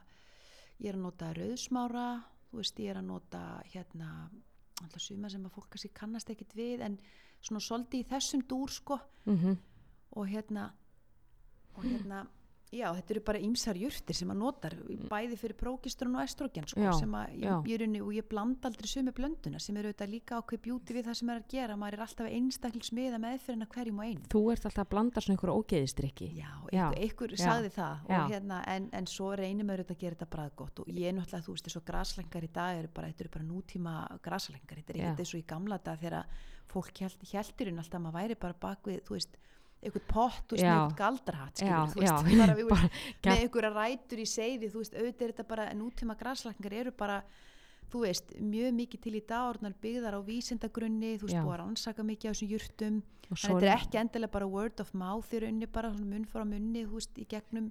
[0.79, 2.07] ég er að nota rauðsmára
[2.49, 3.43] þú veist ég er að nota
[3.73, 4.09] hérna
[4.81, 6.97] alltaf suma sem að fólk kannski kannast ekkit við en
[7.43, 8.99] svona svolítið í þessum dúr sko.
[9.25, 9.37] Mm
[10.13, 10.71] og hérna
[11.73, 12.27] og hérna
[12.73, 14.73] já, þetta eru bara ýmsar jurtir sem að notar
[15.11, 18.69] bæði fyrir prókistrun og estrogen sko, Já, sem að ég, er unni og ég blanda
[18.69, 21.77] aldrei sömu blönduna sem eru auðvitað líka ákveð bjúti við það sem er að gera
[21.79, 25.33] maður er alltaf einstaklis miða meðferðina hverjum og einn þú ert alltaf að blanda svona
[25.37, 27.95] einhverju ógeðistrykki já, einhver já, sagði það
[28.33, 31.45] hérna, en, en svo reynir maður auðvitað að gera þetta bræðgott og ég er náttúrulega,
[31.47, 35.03] þú veist, þessu graslengar í dag eru bara, þetta eru bara nútíma graslengar þetta er
[39.83, 39.91] Já.
[39.91, 41.53] ekkert eins og í gamla dag þegar fólk held, heldirinn alltaf að maður væri bara
[41.53, 41.63] bak við, þú veist, einhvern pott, Já.
[41.63, 42.89] einhvern galdrahatt, Já, skilur, já, veist, bara, við, bara
[43.23, 47.17] með einhverja rætur í seiði, þú veist, auðvitað er þetta bara, nútíma graslækningar eru bara,
[47.93, 51.43] þú veist, mjög mikið til í dagornar byggðar á vísindagrunni, þú veist, Já.
[51.43, 54.47] búið að rannsaka mikið af þessum jurtum, og þannig að þetta er ekki endilega bara
[54.49, 57.69] word of mouth í rauninni, bara munn frá munni, þú veist, í gegnum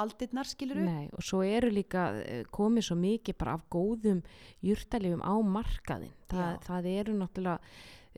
[0.00, 0.84] aldirnar, skiluru.
[0.86, 4.20] Nei, og svo eru líka eh, komið svo mikið bara af góðum
[4.62, 6.58] jurtalifum á markaðin Þa, Já.
[6.68, 7.58] það eru náttúrulega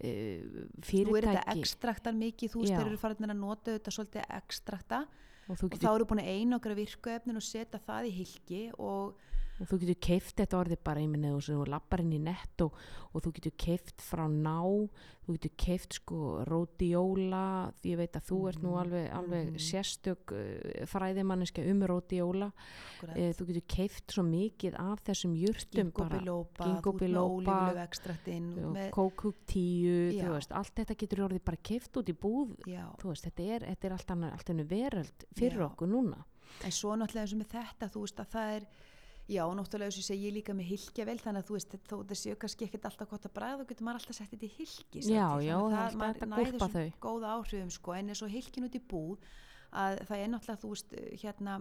[0.01, 2.79] uh, Nú er þetta fyrirtæki ekstraktar mikið, þú veist, Já.
[2.79, 5.03] þeir eru farin að nota þetta svolítið ekstrakta
[5.51, 9.19] og og þá eru búin að einokra virkuefnin og setja það í hilki og,
[9.63, 12.77] og þú getur keift þetta orðið bara ég minna þú lappar inn í nett og,
[13.13, 14.59] og þú getur keift frá ná
[15.23, 19.51] þú getur keift sko rótióla því ég veit að þú ert nú Mhm, alveg, alveg
[19.53, 19.63] mhm.
[19.63, 22.51] sérstök uh, fræðimanniska um rótióla
[23.15, 25.37] e, þú getur keift svo mikið af þessum
[27.87, 29.97] ekstraktinn með, kókúk tíu
[30.35, 32.57] veist, allt þetta getur orðið bara keift út í búð.
[33.03, 35.67] Veist, þetta er, þetta er allt annað allt hennu veröld fyrir Já.
[35.71, 36.25] okkur núna.
[36.67, 38.67] En svo náttúrulega og með þetta þú veist að það er
[39.33, 42.19] já, náttúrulega eins og ég líka með hilkja vel þannig að þú veist, þó það
[42.23, 45.01] séu kannski ekkert alltaf gott að bræða þá getur maður alltaf sett þetta í hilki
[45.09, 46.93] Já, já, það er alltaf að þessum þau.
[47.07, 49.19] góða áhrifum sko, en eins og hilkin út í búð
[49.73, 51.59] að það er náttúrulega þú veist hérna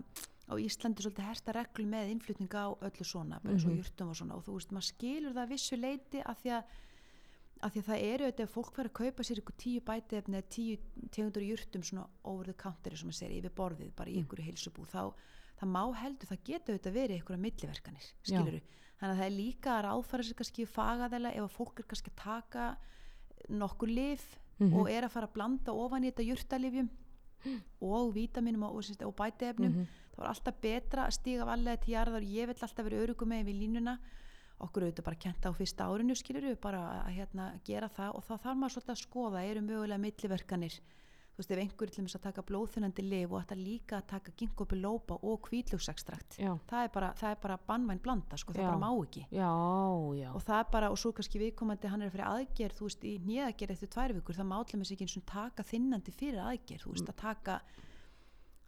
[0.51, 3.77] á Íslandi svolítið hersta reglu með innflutninga á öllu svona bara eins og Mhm.
[3.79, 6.63] jurtum og svona og þú veist maður skilur það að vissu leiti að því að
[7.61, 10.35] að því að það eru þetta ef fólk fær að kaupa sér ykkur tíu bætefni
[10.39, 10.77] eða tíu
[11.13, 14.25] tegundur jurtum svona over the counter sem maður segir yfir borðið bara í Mm.
[14.25, 15.13] ykkur heilsubú þá
[15.61, 18.61] það má heldur, það getur auðvitað verið ykkur milliverkanir, skilur
[19.01, 22.11] þannig að það er líka að ráðfæra sér kannski fagaðela ef að fólk er kannski
[22.11, 22.65] að taka
[23.49, 24.73] nokkur lif Mhm.
[24.77, 26.89] og er að fara að blanda ofan í þetta jurtalifjum
[27.81, 29.87] og vítaminum og, og, og bætefnum Mhm.
[30.13, 33.45] það var alltaf betra að stíga valega til jarðar ég vil alltaf vera örugum með
[33.49, 33.97] við línuna
[34.61, 38.23] okkur auðvitað bara kenta á fyrsta árinu skilur við bara að hérna, gera það og
[38.23, 40.79] þá þarf maður svolítið að skoða eru mögulega milliverkanir
[41.41, 44.33] þú veist ef einhverjum til þess að taka blóðþunandi lif og ætla líka að taka
[44.37, 48.81] ginkgobilóba og kvítlugsekstrakt já, það er bara, það er bara bannvæn blanda sko, það bara
[48.81, 49.23] má ekki.
[49.33, 49.51] Já,
[50.19, 50.29] já.
[50.35, 53.13] Og það er bara, og svo kannski viðkomandi hann er fyrir aðgerð, þú veist, í
[53.25, 56.85] nýðagerð eftir tvær vikur, það má með sig ekki eins og taka þinnandi fyrir aðgerð,
[56.85, 57.57] þú veist, að taka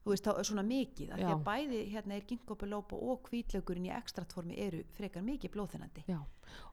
[0.03, 3.91] þú veist, þá er svona mikið því að bæði hérna er ginkgobilóba og kvítlögurinn í
[3.95, 6.17] ekstraktformi eru frekar mikið blóðþinnandi Já,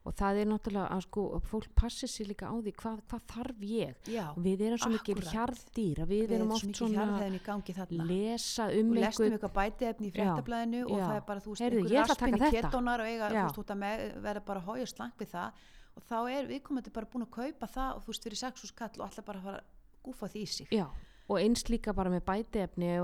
[0.03, 3.23] og það er náttúrulega að sko, að fólk passi sér líka á því hvað, hvað
[3.31, 3.95] þarf ég?
[4.11, 5.31] Já, og við erum svo mikil Akkúrat.
[5.31, 8.07] hjarðdýr að við, við erum erum oft mikið svona í þarna.
[8.11, 11.63] lesa og um lestum einhver eitthvað bætiefni í fréttablaðinu og það er bara, þú veist,
[11.63, 12.71] Heyrðu, einhver ég ætla að taka raspinni þetta.
[12.71, 15.63] ketónar og eiga, þú veist, að með, verða bara hója slank við það.
[15.91, 18.69] Og þá er viðkomandi bara búin að kaupa það og þú veist, fyrir sex og
[18.71, 19.65] skall og alltaf bara að fara að
[20.05, 20.67] gúfa því í sig.
[20.71, 20.85] Já,
[21.31, 22.25] og eins líka bara með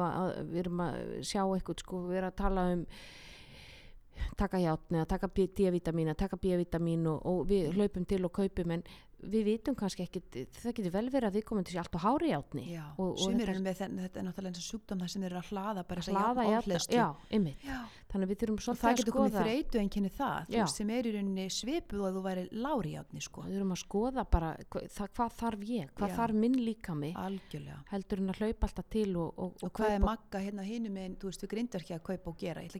[0.03, 2.85] að við erum að sjá eitthvað sko, við erum að tala um
[4.37, 8.33] taka játni, að taka B- D-vitamin að taka B-vitamin og, og við hlaupum til og
[8.33, 8.83] kaupum en
[9.17, 10.21] við vitum kannski ekki
[10.53, 12.45] það getur vel verið að við komum til sér allt á hári og,
[13.01, 15.47] og sumir eru með þenn, þetta er náttúrulega eins og sjúkdóm það sem eru að
[15.51, 17.57] hlaða bara þess að játni já, ymmið
[18.07, 20.57] þannig að við þurfum og svolítið það að getur komið skoða þreytu enginni það þú
[20.57, 20.65] Já.
[20.73, 23.39] sem er í rauninni svipuð og að þú væri lári játni sko.
[23.47, 26.15] við þurfum að skoða bara hva, það, hvað þarf ég, hvað Já.
[26.21, 27.79] þarf minn líkami algjörlega.
[27.89, 31.17] heldur en að hlaupa alltaf til og, og, og hvað er magga hérna hinu með
[31.17, 32.63] þú veist við grindverki að kaupa og gera?
[32.63, 32.77] Ég ætla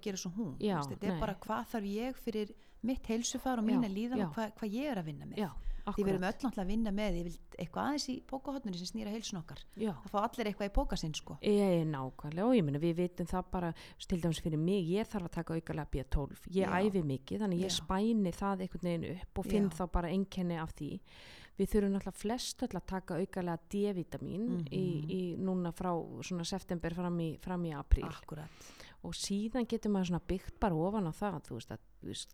[1.82, 5.41] að mitt heilsufar og Já, mína líðan og hvað, hvað ég er að vinna með?
[5.41, 5.50] Já,
[5.95, 7.17] því við erum akkurat, öll náttúrulega að vinna með
[7.58, 9.62] eitthvað aðeins í pókahotnunni sem snýra heilsun okkar.
[9.78, 9.93] Já.
[10.04, 11.38] Það fá allir eitthvað í póka sinn sko.
[11.41, 12.45] Ég nákvæmlega.
[12.47, 13.73] Og ég meina við vitum það bara
[14.08, 16.71] til dæmis fyrir mig, ég þarf að taka aukalega B12, ég Já.
[16.82, 17.78] æfi mikið þannig ég Já.
[17.82, 21.00] spæni það einhvern veginn upp og finn þá bara einkenni af því.
[21.58, 25.10] Við þurfum náttúrulega flest öll að taka aukalega D-vitamin í, Mhm.
[25.10, 25.89] í núna frá
[26.21, 28.06] svona september fram í, fram í apríl.
[28.06, 28.50] Akkurat.
[29.04, 31.80] Og síðan getur maður svona byggt bara ofan á það þú veist að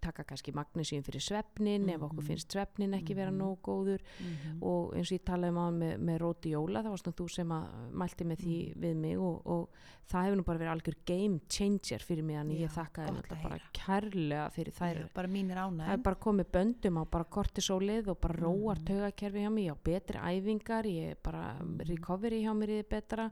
[0.02, 2.28] taka kannski magnísíum fyrir svefnin ef okkur Mhm.
[2.28, 3.40] finnst svefnin ekki vera Mhm.
[3.42, 6.90] nóg góður mm og eins og ég talaði um á með, með Róti Jóla, það
[6.90, 7.48] var svona þú sem
[7.94, 8.82] mælti með því Mm.
[8.82, 9.70] við mig og, og
[10.10, 13.60] það hefur nú bara verið algjör game changer fyrir mig, en ég þakkaði náttúrulega bara
[13.74, 18.34] kærlega fyrir þær Já, bara það er bara komið böndum á bara kortisólið og bara
[18.40, 18.86] róar Mhm.
[18.86, 21.80] taugakerfi hjá mig, ég á betri æfingar ég er bara Mhm.
[21.88, 23.30] recovery hjá mér er betra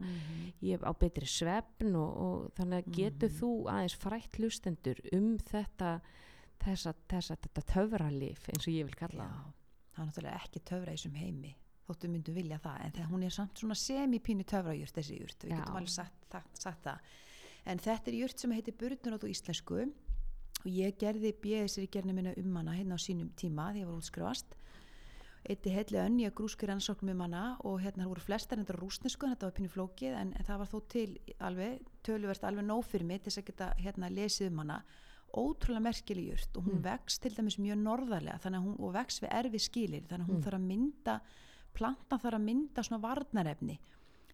[0.62, 3.38] ég á betri svefn og, og þannig að getur Mhm.
[3.38, 6.00] þú aðeins frætt hlustendur um þetta
[6.66, 9.98] þessa, þessa, þetta töfralif eins og ég vil kalla Já, það.
[9.98, 13.34] er náttúrulega ekki töfra í þessum heimi þóttu myndu vilja það en það, hún er
[13.34, 15.58] samt svona semi-pínu töfrajurt þessi jurt, við Já.
[15.60, 17.12] getum alveg sagt, sagt, sagt það.
[17.72, 22.14] En þetta er jurt sem heitir Burnurótt og íslensku og ég gerði bjöðisir í gerni
[22.16, 24.56] minna um hana hérna á sínum tíma því ég var útskrifast.
[25.42, 29.48] Eitti heitli önni að grúskir rannsóknum um hana og hérna voru flestar þetta rúsnesku þetta
[29.48, 31.08] var pínu flókið en, en það var þó til
[31.42, 34.78] alveg, töluvert alveg nóg fyrir mig til þess að geta hérna lesið um hana
[35.36, 36.82] ótrúlega merkileg jurt og hún Mm.
[36.82, 40.42] vex til dæmis mjög norðarlega hún og vex við erfi skilir þannig að hún Mm.
[40.42, 41.20] þarf að mynda
[41.74, 43.78] plantan þarf að mynda svona varnarefni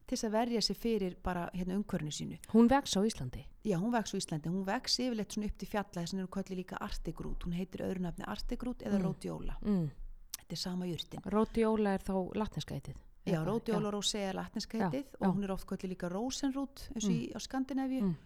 [0.08, 3.76] til þess að verja sig fyrir bara hérna umkörnu sínu hún vex á Íslandi já
[3.78, 6.56] hún vex á Íslandi, hún vex yfirleitt svona upp til fjalla þess að eru kallið
[6.64, 9.04] líka artigrút hún heitir öðru nafni artigrút eða Mm.
[9.04, 9.90] rótjóla mm.
[10.38, 14.34] þetta er sama jurtin Rótióla er þá latneska eitið já, rótjóla og rósea er
[14.80, 15.28] heitið já.
[15.28, 17.20] og hún er oft kallið líka rósenrút eins og Mm.
[17.20, 18.16] í Skandinavíu Mm.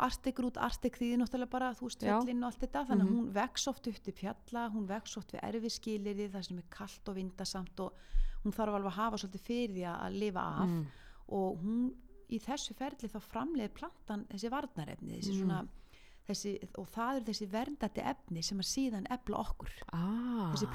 [0.00, 3.16] Artegrút, Artek þýðir náttúrulega bara þú veist fjallinn og allt þetta þannig að Mhm.
[3.20, 7.08] hún vex oft upp til fjalla hún vex oft við erfiskilirði það sem er kallt
[7.08, 7.92] og vindasamt og
[8.44, 10.86] hún þarf alveg að hafa svolítið fyrir því að lifa af mm.
[11.28, 11.92] og hún
[12.30, 15.40] í þessu ferli þá framleiði plantan þessi varnarefni þessi Mm.
[15.42, 15.68] svona
[16.30, 19.72] þessi, og það eru þessi verndandi efni sem að síðan efla okkur.
[19.92, 20.68] Ah, þessi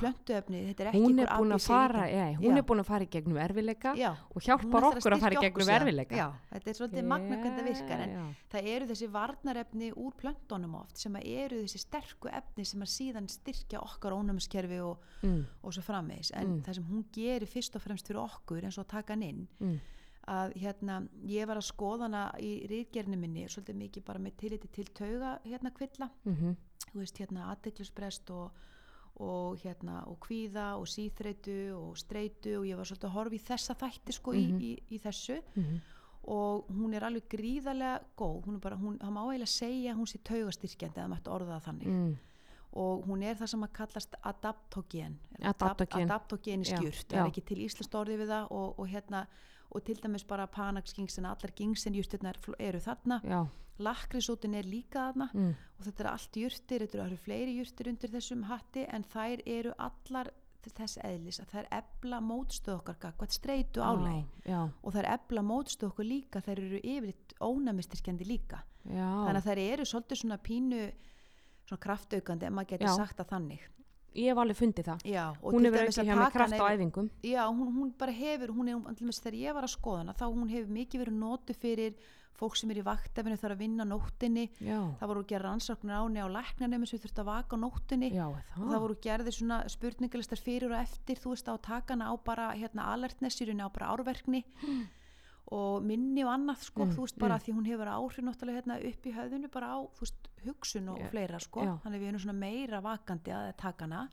[0.85, 2.57] er ekki hún er búin að fara ja, hún Já.
[2.61, 5.71] er búin að fara í gegnum erfileika Já, og hjálpar okkur að fara í gegnum
[5.75, 8.15] erfileika Já, þetta er svolítið magna hvernig það virkar en
[8.53, 12.93] það eru þessi varnarefni úr plöntunum oft sem að eru þessi sterku efni sem að
[12.95, 16.31] síðan styrkja okkar ónumiskerfi og, mm, og svo framvegis.
[16.35, 16.61] En Mm.
[16.61, 19.79] það sem hún gerir fyrst og fremst fyrir okkur og að taka hann inn mm,
[20.27, 20.99] að hérna,
[21.29, 25.39] ég var að skoða hana í ríðgerni minni svolítið mikið bara með tilliti til tauga
[25.45, 26.55] hérna kvilla, mm
[26.95, 28.51] þú veist hérna aðdeglusbrest og,
[29.19, 33.41] og hérna og kvíða og síþreitu og streitu og ég var svolítið að horfa í
[33.43, 34.59] þessa þætti sko Mhm.
[34.59, 35.41] í, í, í þessu.
[35.55, 35.81] Mm,
[36.27, 40.07] og hún er alveg gríðarlega góð, hún er bara, hún, það má eiginlega segja hún
[40.07, 41.87] sé taugastyrkjandi eða mætti orða það þannig.
[41.87, 42.15] Mm,
[42.75, 46.09] og hún er það sem að kallast adaptogen Adaptogen.
[46.09, 49.25] adaptogen í Já, skjurt, það er ekki til íslenskt orði við það og, og hérna
[49.75, 53.19] og til dæmis bara Panax gingsin, allar gingsin jurtirnar fl- eru þarna,
[53.79, 55.29] lakrisótin er líka þarna.
[55.33, 59.41] Mm, og þetta er allt jurtir, þetta eru- fleiri jurtir undir þessum hatti en þær
[59.45, 60.31] eru allar
[60.65, 65.91] þess eðlis að þær ebla mótstöð okkar gagvat streitu álæg já, og þær ebla mótstöð
[65.91, 68.63] okkur líka þær eru yfirleitt ónæmistirkjandi líka.
[68.89, 70.91] Já, þannig að þær eru svolítið svona pínu
[71.67, 73.61] svona kraftaukandi, ef maður getur sagt það þannig
[74.15, 75.07] ég hef alveg fundið það.
[75.11, 77.09] Já, hún hefur ekki hjá taka kraft á æfingum.
[77.25, 80.51] Já, hún, hún bara hefur, hún er þegar ég var að skoða hana, þá hún
[80.51, 81.97] hefur mikið verið notu fyrir
[82.35, 86.19] fólk sem er í vaktafinu þarf að vinna nóttinni, já, það voru gerð rannsóknir áni
[86.19, 88.25] á læknarnefnum sem þurfti að vaka á nóttinni já,
[88.57, 88.81] það það?
[88.83, 93.63] voru gerðir svona spurningalistar fyrir og eftir, þú veist, á takana á bara hérna alertnessirunni
[93.63, 94.43] á bara árverkni
[95.51, 97.43] og minni og annað sko, Mm, þú veist, bara mm.
[97.45, 101.09] því hún hefur áhrif náttúrulega hérna upp í höfðinu bara á, veist, hugsun og Já,
[101.11, 101.75] fleira sko, já.
[101.83, 104.09] þannig við erum svona meira vakandi að takana,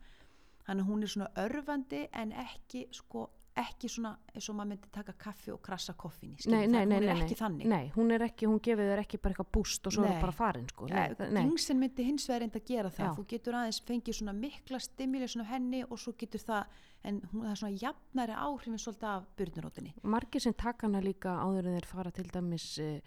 [0.66, 4.88] þannig að hún er svona örfandi en ekki sko, ekki svona eins og maður myndi
[4.92, 7.90] taka kaffi og krassa koffin í, nei, nei, nei, hún er nei, ekki þannig nei,
[7.96, 10.14] hún er ekki, hún gefið þér ekki bara eitthvað búst og svo er Nei.
[10.16, 10.86] hún bara farin sko.
[10.88, 13.12] nei, það- nei, Gingsin myndi hins vegar reynda að gera það Já.
[13.18, 16.64] þú getur aðeins fengið svona mikla stimulation af henni og svo getur það
[17.04, 21.36] en hún, það er svona jafnari áhrifin svolítið af byrnurótinni margir sem taka hana líka
[21.42, 22.98] áður en þeir fara til dæmis uh,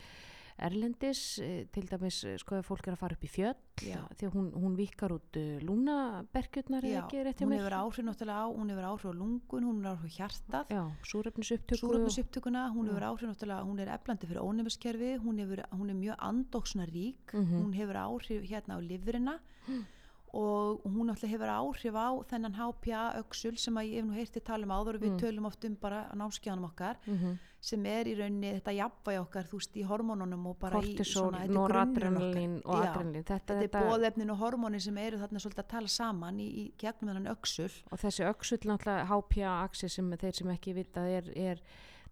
[0.55, 3.99] erlendis, uh, til dæmis uh, sko ef fólk er að fara upp í fjöll Já.
[4.15, 5.35] því að hún, hún vikar út
[5.67, 9.13] lúnabergjurnar eða ekki rétt hjá hún mér hefur áhrif náttúrulega á hún hefur áhrif á
[9.19, 12.91] lungun, hún hefur áhrif á hjartað já, súröfnisupptökuna, hún Já.
[12.93, 15.41] hefur áhrif náttúrulega hún er eflandi fyrir ónefniskerfi hún,
[15.75, 17.59] hún er mjög andóksna rík Mhm.
[17.59, 19.39] hún hefur áhrif hérna á livrina
[20.35, 24.43] og hún náttúrulega hefur áhrif á þennan HPA öxul sem að ég hef nú heyrti
[24.43, 25.19] tala um áður og við Mm.
[25.23, 29.57] tölum oft um bara námskjáðanum okkar mm sem er í rauninni þetta jafnvægi okkar þú
[29.57, 31.71] veist í hormónunum og bara í kortisol, svona, þetta grunnurinn okkar.
[31.73, 35.87] noradrenalín og adrenalín þetta, þetta er bóðefnin og hormónin sem eru þarna svolítið að tala
[35.95, 40.75] saman í, í gegnum þennan öxul og þessi öxull náttúrulega HPA-axi sem þeir sem ekki
[40.77, 41.63] vitað er, er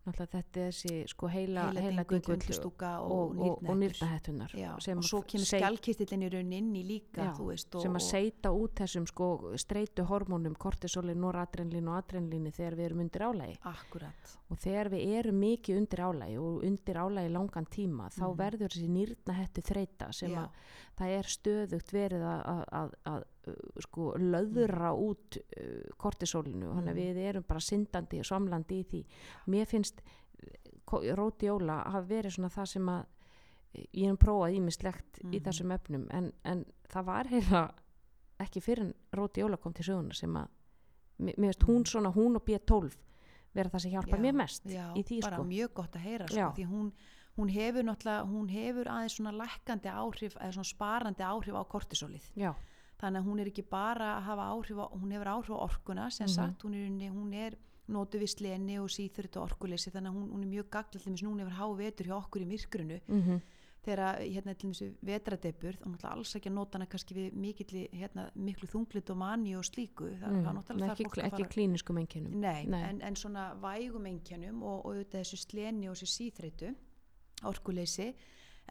[0.04, 5.22] náttúrulega þetta er þessi sko heila, heila hundlustúka og, og, og, og nýrnahettunar og svo
[5.24, 9.30] kemur skjálkistillin í rauninni líka Já, veist, og, sem að og- seita út þessum sko
[9.58, 15.16] streitu hormónum, kortisoli, noradrenalín og adrenalíni þegar við erum undir álægi akkurat og þegar við
[15.20, 18.38] erum mikið undir álægi og undir álægi langan tíma þá Mhm.
[18.44, 20.44] verður þessi nýrnahettu þreita sem Já.
[20.44, 20.50] að
[20.98, 26.92] það er stöðugt verið að, að, að, að uh, sko löðra út uh, kortisólinu þannig
[26.94, 27.16] að Mhm.
[27.16, 29.06] við erum bara syndandi og svamlandi í því
[29.48, 30.02] mér finnst
[31.18, 33.06] róti jóla hafa verið svona það sem að
[33.74, 35.44] eh, ég hef prófað ímislegt í Mhm.
[35.48, 37.64] þessum efnum en, en það var heila
[38.40, 40.48] ekki fyrir en róti jóla kom til söguna sem að
[41.20, 41.86] mér finnst hún Mhm.
[41.90, 42.94] svona hún og B12
[43.54, 46.02] vera það sem hjálpar Já, mér mest já, í því bara sko mjög gott að
[46.02, 46.50] heyra Já.
[46.52, 46.92] sko, því hún,
[47.38, 52.28] hún hefur náttúrulega hún hefur aðeins svona lækkandi áhrif eða svona sparandi áhrif á kortisólið.
[52.38, 52.54] Já,
[53.02, 56.10] þannig að hún er ekki bara að hafa áhrif á, hún hefur áhrif á orkuna
[56.12, 56.34] sem Mhm.
[56.34, 57.58] sagt, hún er, hún er
[57.90, 61.28] nótu við sleni og síþurrt og orkuleysi þannig að hún, hún er mjög gaglið til
[61.28, 63.42] hún hefur há vetur hjá okkur í myrkrunu mm
[63.84, 67.82] þegar hérna til þessu vetradebur þá náttúrulega alls ekki að nota hana kannski við mikilli,
[67.92, 70.08] hérna, miklu þunglit og mani og slíku.
[70.22, 72.00] Það, mm, það náttúrulega þarf ekki, að ekki klíniskum
[72.40, 72.84] Nei, Nei.
[72.90, 76.72] En, en svona vægum einkennum og, og auðvitað þessu sleni og þessu síþreitu
[77.50, 78.14] orkuleysi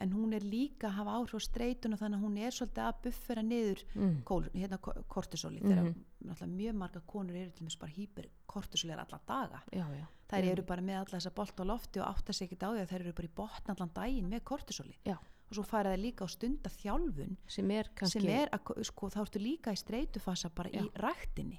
[0.01, 3.01] en hún er líka að hafa áhrif á streituna þannig að hún er svolítið að
[3.05, 5.69] buffera niður mm, kól, hérna ko- kortisoli Mhm.
[5.69, 5.95] þegar
[6.25, 9.61] náttúrulega mjög marga konur eru til þess bara hyperkortisolir alla daga.
[9.73, 12.63] Já, já, þær eru bara með alla þessa bolt á lofti og átta sig ekkert
[12.65, 15.17] á því að þær eru bara í botn allan daginn með kortisoli Já.
[15.19, 18.83] og svo fara þær líka á stunda þjálfun sem er kannski sem er að, ko-
[18.83, 20.79] sko, þá ertu líka í streitufasa bara í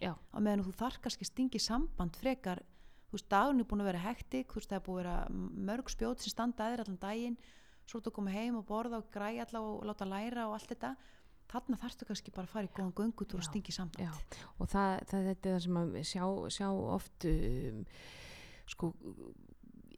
[0.01, 0.15] Já.
[0.17, 2.63] á meðan þú þarf kannski stingi samband frekar
[3.13, 5.17] þú veist, dagurinn er búin að vera hektik þú veist, það er búin að vera
[5.69, 7.35] mörg spjót sem standa aðeir allan daginn,
[7.85, 10.73] svo ertu að koma heim og borða og græja alla og láta læra og allt
[10.73, 10.95] þetta.
[11.53, 14.07] Þarna þarftu kannski bara að fara í góðan göngutúr og stingi samband.
[14.07, 16.23] Já, og það, það þetta er það sem að sjá,
[16.55, 17.83] sjá oft um,
[18.73, 18.93] sko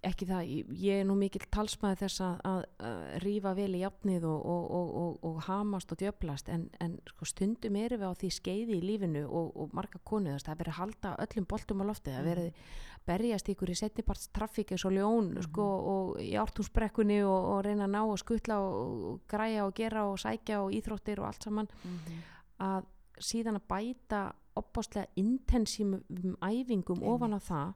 [0.06, 4.28] ekki það, ég, er nú mikill talsmaði þess að, að, að rífa vel í jafnið
[4.30, 4.66] og, og,
[5.02, 8.84] og, og, hamast og djöblast en, en sko, stundum erum við á því skeiði í
[8.84, 12.76] lífinu og marga konu þess að verið að halda öllum boltum á loftið, það verið
[13.06, 15.42] berjast ykkur í setniparts trafík eins og ljón Mhm.
[15.44, 19.74] sko, og í ártúnsbrekkunni og, og reyna að ná og skutla og, og græja og
[19.76, 22.24] gera og sækja og íþróttir og allt saman Mhm.
[22.60, 22.86] að
[23.20, 26.02] síðan að bæta opbáslega intensímum
[26.42, 27.10] æfingum Einmitt.
[27.10, 27.74] ofan á það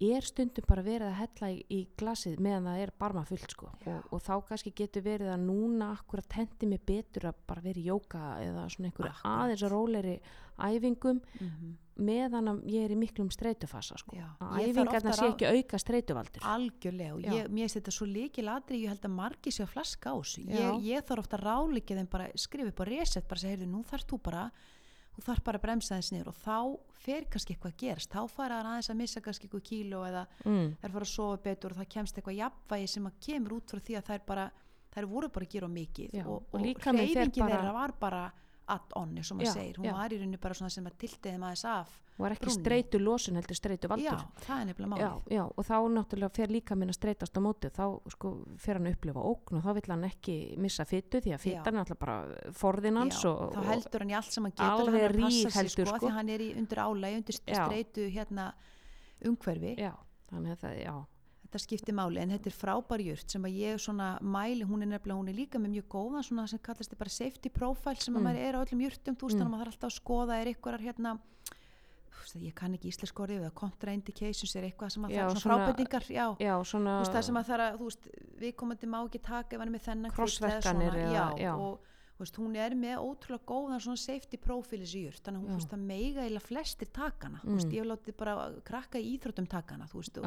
[0.00, 3.68] er stundum bara verið að hella í, í glasið meðan það er barma fullt sko
[3.86, 7.78] og, og þá kannski getur verið að núna akkurat hendi mig betur að bara vera
[7.80, 10.20] í jóka eða svona einhverju aðeins róleri
[10.58, 11.76] æfingum Mhm.
[11.94, 14.16] Meðan ég er í miklum streitufasa sko.
[14.42, 18.80] Að æfingarna sé ekki auka streituvaldur algjörlega og ég, mér finnst þetta svo líkil aðri
[18.82, 20.56] ég held að margi sér að flaska á þessu Já.
[20.58, 23.70] ég, ég þarf ofta að ráleika þeim bara skrifa upp á reset bara segja, heyrðu,
[23.70, 24.44] nú þarf þú bara
[25.14, 26.58] þú þarf bara að bremsa þess niður og þá
[27.04, 30.26] fer kannski eitthvað að gerast, þá fara það aðeins að missa kannski eitthvað kíló eða
[30.42, 30.68] mm.
[30.82, 33.84] þær fara að sofa betur og það kemst eitthvað jafnvægi sem að kemur út frá
[33.84, 34.46] því að þær bara
[34.94, 38.24] þær voru bara að gera mikið Já, og, og og bara- þeirra var bara
[38.68, 39.92] add-on eins og maður Já, segir, hún já.
[39.98, 42.62] var í rauninni bara svona sem að tiltið þeim aðeins af og er ekki brúnni.
[42.62, 46.36] streitu losun heldur streitu já, valdur það er nefnilega já, málið já, og þá náttúrulega
[46.36, 47.84] fer líka minn að streitast á móti þá
[48.14, 48.30] sko,
[48.62, 51.42] fer hann að upplifa ógn og þá vill hann ekki missa fytu því að Já.
[51.42, 54.54] fytan er náttúrulega bara forðin hans Já, og, þá heldur hann í allt sem hann
[54.54, 56.06] getur alveg sig, rígheldur, sko, sko.
[56.06, 57.58] því hann er í undir álægi, undir Já.
[57.64, 58.46] streitu hérna
[59.24, 59.92] umhverfi, já,
[60.30, 60.94] þannig að það, já
[61.54, 64.90] þetta skiptir máli en þetta er frábær jurt sem að ég svona mæli, hún er
[64.90, 68.14] nefnilega, hún er líka með mjög góðan svona sem kallast þið bara safety profile sem
[68.14, 68.18] Mm.
[68.18, 69.40] að maður er á öllum jurtum, þú veist Mm.
[69.40, 71.18] þannig að maður þarf alltaf að skoða er eitthvað hérna
[72.24, 75.40] veist, ég kann ekki íslensk orðið eða contraindications er eitthvað sem að Já, það er
[75.40, 78.08] svona frábendingar, já já, svona þú veist, það sem að það er að, þú veist,
[78.40, 81.52] viðkomandi má ekki taka ef hann er með þennan svona, eða- já, já.
[81.54, 81.78] og
[82.18, 85.76] veist, hún er með ótrúlega góðan svona safety profile þessi jurt, þannig að hún, veist,
[85.90, 87.54] meiga eða flestir takana, Mm.
[87.58, 90.18] veist, ég hef látið bara krakka í íþróttum takana, þú veist,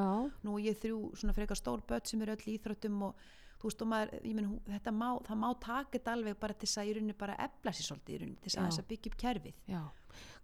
[0.44, 3.16] nú ég þrjú svona frekar stór börn sem eru öll í íþróttum og
[3.58, 6.68] þú veist, og maður, ég menn, þetta má, það má taka þetta alveg bara til
[6.68, 9.18] þess að í rauninni bara efla sér svolítið í rauninni, til þess að byggja upp
[9.18, 9.54] kerfið.
[9.68, 9.82] já.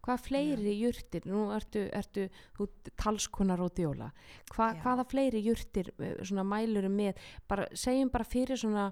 [0.04, 2.26] Hvað fleiri jurtir, nú ertu, ertu
[2.58, 4.12] þú ert talskonar og djóla.
[4.52, 7.16] Hva, hvaða fleiri jurtir eh, svona mælurum með,
[7.48, 8.91] bara segjum bara fyrir svona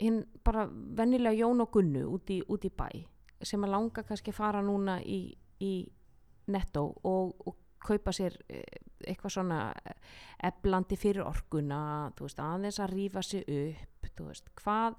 [0.00, 2.88] hinn bara vennilega Jón og Gunnu út í, út í bæ
[3.42, 5.20] sem að langa kannski að fara núna í,
[5.60, 5.72] í
[6.52, 8.64] netto og, og kaupa sér eh,
[9.06, 9.60] eitthvað svona
[10.48, 14.96] eblandi fyrir orkuna veist, aðeins að rífa sig upp veist, hvað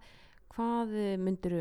[0.53, 1.57] hvað myndir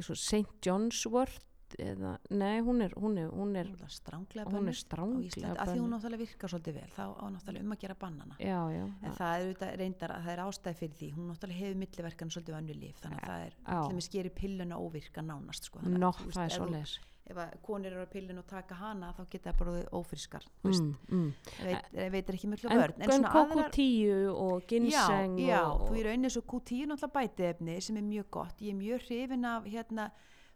[0.00, 0.46] St.
[0.64, 1.47] John's Wort
[1.78, 5.26] eða, nei, hún er hún er, hún er, Hún er stránglega hún er bönnuð á
[5.28, 8.38] Íslandi, að því hún náttúrulega virkar svolítið vel, þá á náttúrulega um að gera bannana.
[8.38, 11.60] já, já, En það er auðvitað reyndar að það er ástæði fyrir því, hún náttúrulega
[11.60, 15.70] hefur milliverkan svolítið vannu líf, þannig að það er, allir með skeri pilluna óvirka nánast,
[15.70, 15.84] sko.
[15.84, 16.98] Þannig Nó, að, það er ef svo þú- leis
[17.28, 19.72] Ef að konir eru á pillinu og taka hana, þá geta það bara
[20.64, 21.32] veist, mm, mm.
[21.66, 23.02] veit, ég veitir ekki miklu en, börn.
[23.04, 27.76] en, en KQ10 og ginseng já, já, og, þú í rauninni svo Q10 náttúrulega bætiefni
[27.84, 30.08] sem er mjög gott, ég er mjög hrifin af hérna,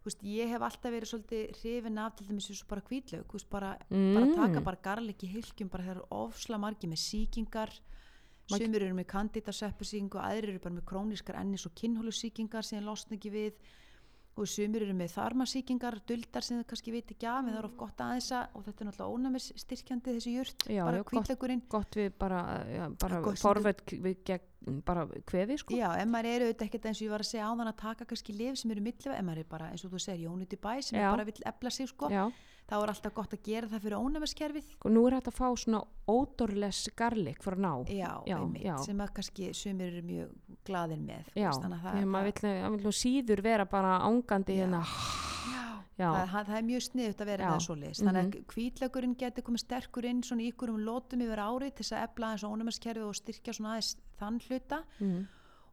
[0.05, 3.77] veist, ég hef alltaf verið svolítið hrifin af til dæmis eins og bara veist, bara,
[3.91, 4.35] bara Mm.
[4.35, 7.71] taka bara garlik í hilkjum, bara það eru ofsla margi með síkingar
[8.51, 13.31] sumir eru með kandidasveppusíkingu aðrir eru bara með krónískar ennis og kinnhólusíkingar sem losna ekki
[13.31, 13.53] við
[14.33, 17.69] og sumir eru með þarmasíkingar duldar sem þau kannski veit ekki af en það er
[17.69, 21.05] of gott aðeins að og þetta er náttúrulega ónæmis styrkjandi þessi jurt, Já, bara já,
[21.69, 21.99] gott.
[22.01, 25.75] við bara, já, bara forveit við gegn bara kvefi sko.
[25.75, 28.07] Já, ef maður er auðvitað ekkert eins og ég var að segja áðan að taka
[28.13, 30.73] kannski lif sem eru millið, ef maður er bara eins og þú segir Jóniti Bæ
[30.87, 32.25] sem bara vill efla sig sko, já,
[32.73, 34.71] þá er alltaf gott að gera það fyrir ónæmiskerfið.
[34.87, 38.77] Og nú er hægt að fá svona ódorles garlik frá ná Já, Já, einmitt, já.
[38.87, 40.31] sem að kannski sumir eru mjög
[40.65, 44.81] glaðir með já, þannig að maður vill nú síður vera bara ángandi hérna.
[46.03, 47.47] Það, það, er mjög sniðut að vera Já.
[47.47, 47.99] með það svoleiðis.
[48.03, 48.33] Þannig Mhm.
[48.33, 51.93] að hvítlökurinn getur komið sterkur inn svona í ykkur um lótum yfir árið til þess
[51.93, 54.79] að efla eins og ónæmiskerfið og styrkja svona aðeins þann hluta.
[55.01, 55.27] Mm,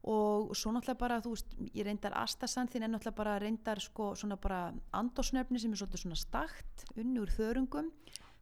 [0.07, 4.37] og svo náttúrulega bara þú veist, ég reyndar astasanþin en náttúrulega bara reyndar sko svona
[4.39, 7.91] bara andosnefni sem er svolítið svona stakt unni úr þörungum.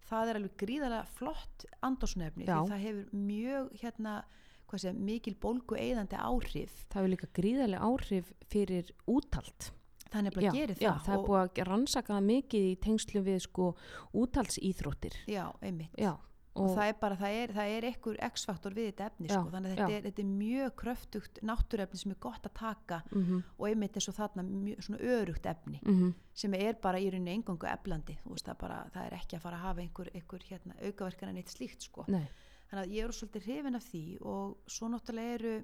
[0.07, 2.61] Það er alveg gríðarlega flott andosnefni Já.
[2.61, 4.19] því það hefur mjög hérna
[4.77, 6.85] sé, mikil bólgu eðandi áhrif.
[6.93, 9.71] Það er líka gríðarlega áhrif fyrir útalt
[10.07, 13.23] það er nefnilega að gera það já, það er búið að rannsaka mikið í tengslu
[13.25, 13.67] við sko
[14.21, 15.97] útalsýþróttir já, einmitt.
[15.99, 16.13] Já,
[16.63, 19.51] og, það er bara, það er, það er ekkur x-faktor við þetta efni Já, sko,
[19.53, 19.97] þannig að þetta já.
[19.97, 24.07] er, þetta er mjög kröftugt náttúrefni sem er gott að taka mm og einmitt eins
[24.11, 26.13] og þarna mjög svona örugt efni -hmm.
[26.33, 29.57] sem er bara í rauninni engangu eflandi veist það bara, það er ekki að fara
[29.57, 32.27] að hafa einhver, einhver hérna, aukaverkan en eitt slíkt sko nei,
[32.69, 35.63] þannig að ég er svolítið hrifin af því og svo náttúrulega eru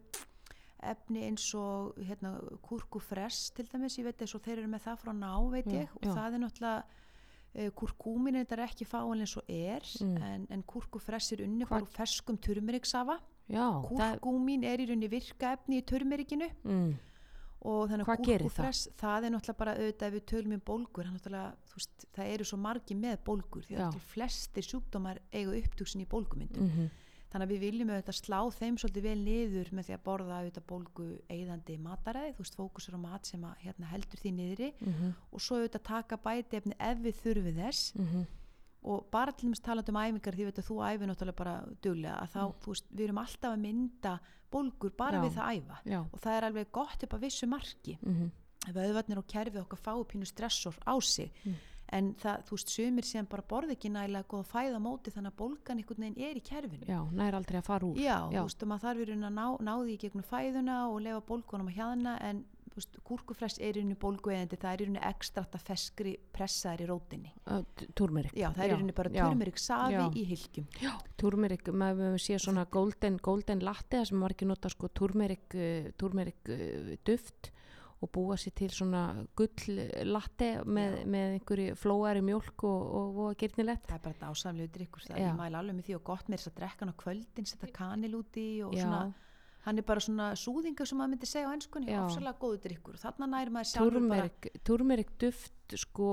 [0.83, 2.33] efni eins og hérna,
[2.65, 5.79] kurkufress til dæmis, ég veit eins og þeir eru með það frá ná veit Já,
[5.79, 6.13] ég og já.
[6.13, 6.83] það er náttúrulega
[7.77, 10.17] kurkúmin þetta er ekki fáin eins og er Mm.
[10.23, 13.19] en, en kurkufress er unni bara ferskum turmeriksafa
[14.19, 16.93] kúrkúmin er í rauninni virka efni í törmerikinu mm,
[17.65, 18.79] og þannig Hvað gerir það?
[18.99, 21.11] það er náttúrulega bara auðvitað ef við tölum um bólgur,
[21.75, 26.63] veist, það eru svo margi með bólgur því að flestir sjúkdómar eiga upptöksin í bólgumyndum
[26.67, 26.89] mm
[27.34, 30.65] þannig að við viljum auðvitað slá þeim svolítið vel niður með því að borða auðvitað
[30.69, 34.69] bólgu eigðandi mataræði, þú veist, fókusur á mat sem að hérna, heldur því niðri.
[34.86, 37.95] Mhm, og svo auðvitað taka bæti efni ef við þurfum þess.
[37.97, 38.23] Mhm,
[38.84, 42.29] og bara til dæmis talandi um æfingar því veit þú æfi náttúrulega bara duglega að
[42.36, 44.19] þá, þú veist, við erum alltaf að mynda
[44.51, 45.23] bólgur bara Já.
[45.23, 45.77] við það að æfa.
[45.89, 47.97] Já, og það er alveg gott upp að vissu marki.
[48.03, 48.31] Mhm,
[48.69, 51.55] ef auðvarnir og kerfið okkar fái pínu stressor á sig Mm.
[51.93, 55.39] En það, þú veist, sumir sem bara borða ekki nægilega góð fæða móti þannig að
[55.43, 56.89] bólgan einhvern veginn er í kerfinu.
[56.89, 58.01] Já, nær aldrei að fara úr.
[58.01, 58.39] Já, Já.
[58.39, 61.71] þú veist, maður þarf í rauninni að ná, ná því gegnum fæðuna og lefa bólgunum
[61.71, 62.43] að hjaðna en
[63.05, 67.33] kúrkufress er í rauninni bólgueðandi það er í rauninni ekstrata feskri pressaðar í rótinni.
[67.93, 70.05] Túrmerik Já, það er í rauninni bara já, turmerik safi Já.
[70.09, 70.69] í hylgjum
[71.21, 76.95] Túrmerik, maður sé svona golden, golden latte sem margir nota sko túrmerik, uh, túrmerik uh,
[77.05, 77.53] duft
[78.03, 79.03] og búa sér til svona
[79.39, 79.77] gull
[80.09, 85.07] latte með, með einhverju flóari mjólk og, og, og gyrnilegt það er bara dásamlegu drikkur
[85.07, 85.27] það Já.
[85.29, 87.71] ég mæla alveg með því og gott með þess að drekka hann á kvöldin setja
[87.77, 89.05] kanil úti og Já, svona
[89.63, 93.03] hann er bara svona súðinga sem maður myndi segja á ennskunni, ofsalega góðu drikkur og
[93.03, 96.09] þarna næri maður sjálfur bara túrmerik duft sko,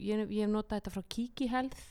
[0.00, 1.82] ég, ég hef notað þetta frá Kiki Health.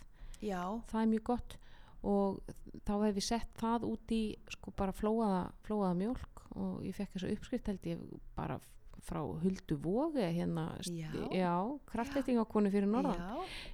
[0.42, 1.58] Já, það er mjög gott.
[2.06, 4.24] Og þá hef ég sett það út í
[4.56, 8.02] sko bara flóaða, flóaða mjólk og ég fekk þessa uppskrift held ég
[8.38, 8.58] bara
[9.06, 11.12] frá Huldu Vóge hérna, Já.
[11.32, 11.56] já
[11.92, 13.20] kraftleitingakonu fyrir norðan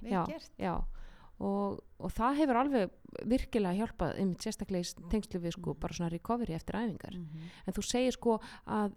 [0.02, 0.24] já,
[0.58, 0.74] já.
[1.42, 2.90] Og, og það hefur alveg
[3.26, 7.48] virkilega hjálpað einmitt sérstaklega í tengslu við sko bara svona recovery eftir æfingar Mhm.
[7.66, 8.92] en þú segir sko að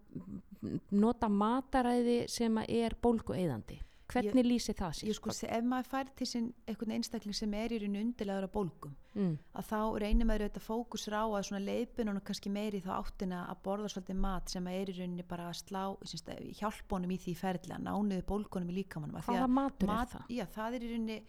[0.91, 3.79] nota mataræði sem að er bólgu eðandi
[4.12, 7.74] hvernig lýsir það sér ég sko, ef maður fær til sín einhvern einstakling sem er
[7.74, 11.64] í raun undirlegaður á bólgum mm, að þá reynir maður auðvitað fókusur á að svona
[11.66, 15.58] leiðbunum kannski meiri þá áttina að borða svolítið mat sem er í rauninni bara að
[15.64, 16.30] slá semst,
[16.60, 20.32] hjálpunum í því ferðlega, nánuðu bólgunum í líkamannum hvaða að matur mat, er það?
[20.38, 21.20] já, það er í rauninni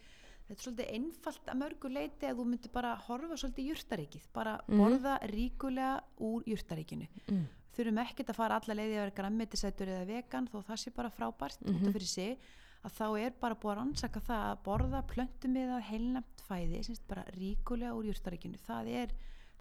[0.47, 4.27] þetta er svolítið einfalt að mörgu leiti að þú myndir bara horfa svolítið í jurtaríkið
[4.37, 4.79] bara Mhm.
[4.79, 7.47] borða ríkulega úr jurtaríkinu Mm,
[7.77, 11.11] þurfum ekkert að fara alla leiði að vera grammetisætur eða vegan þó það sé bara
[11.11, 11.89] frábært út Mhm.
[11.89, 12.39] af fyrir sig
[12.85, 17.25] að þá er bara búið að rannsaka það að borða plöntumiðað heilnæmt fæði semst bara
[17.37, 18.59] ríkulega úr jurtaríkinu.
[18.67, 19.15] Það er,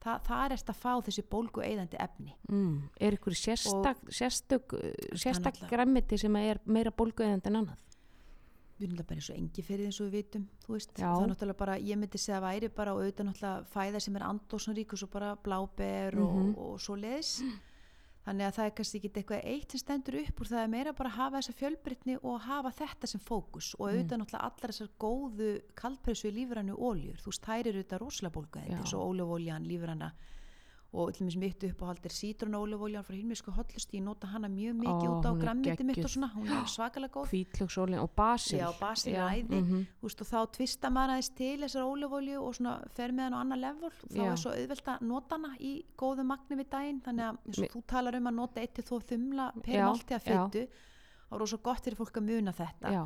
[0.03, 2.35] það, það er eftir að fá þessi bólgu eigðandi efni.
[2.51, 7.81] Mm, er ykkur sérstök, sérstök náttúrulega- græmiti sem að er meira bólgu eðandi en annað?
[8.77, 11.57] Við erum náttúrulega bara eins og engi fyrir eins og við vitum það er náttúrulega
[11.57, 15.09] bara, ég myndi segja að væri bara og auðvitað náttúrulega fæða sem er andósnarík og
[15.09, 16.55] bara bláber Mhm.
[16.57, 17.41] og, og svo leðis
[18.25, 20.93] þannig að það er kannski ekki eitthvað eitt sem stendur upp úr það er meira
[20.97, 23.73] bara að hafa þessa fjölbreytni og hafa þetta sem fókus.
[23.77, 28.65] Og auðvitað náttúrulega allar þessar góðu kaldpressu í lífrannu óljur, þú eru þetta rosalega bólga
[28.65, 28.77] Já.
[28.79, 30.11] eins og ólefóljan, lífranna
[30.95, 35.09] og til dæmis mitt uppáhald er sítrunólefóljan frá hýrmisku hotlusti, ég nota hana mjög mikið
[35.09, 38.69] Ó, út á grammiti mitt og svona, hún er svakalega góð hvítlöksólin og basil Já,
[38.79, 39.59] basil Já, æði.
[39.61, 39.83] mhm.
[39.99, 43.35] Þú veist, og þá tvista maður aðeins til þessar ólefólju og svona fer með hann
[43.35, 44.31] á annar level þá Já.
[44.31, 47.75] er svo auðvelt að nota hana í góðu magni við daginn þannig að eins og
[47.75, 50.19] þú talar um að nota eitt til þó þumla per já.
[50.19, 50.67] fytu
[51.25, 53.03] þá er rosa gott fyrir fólk að muna þetta Já,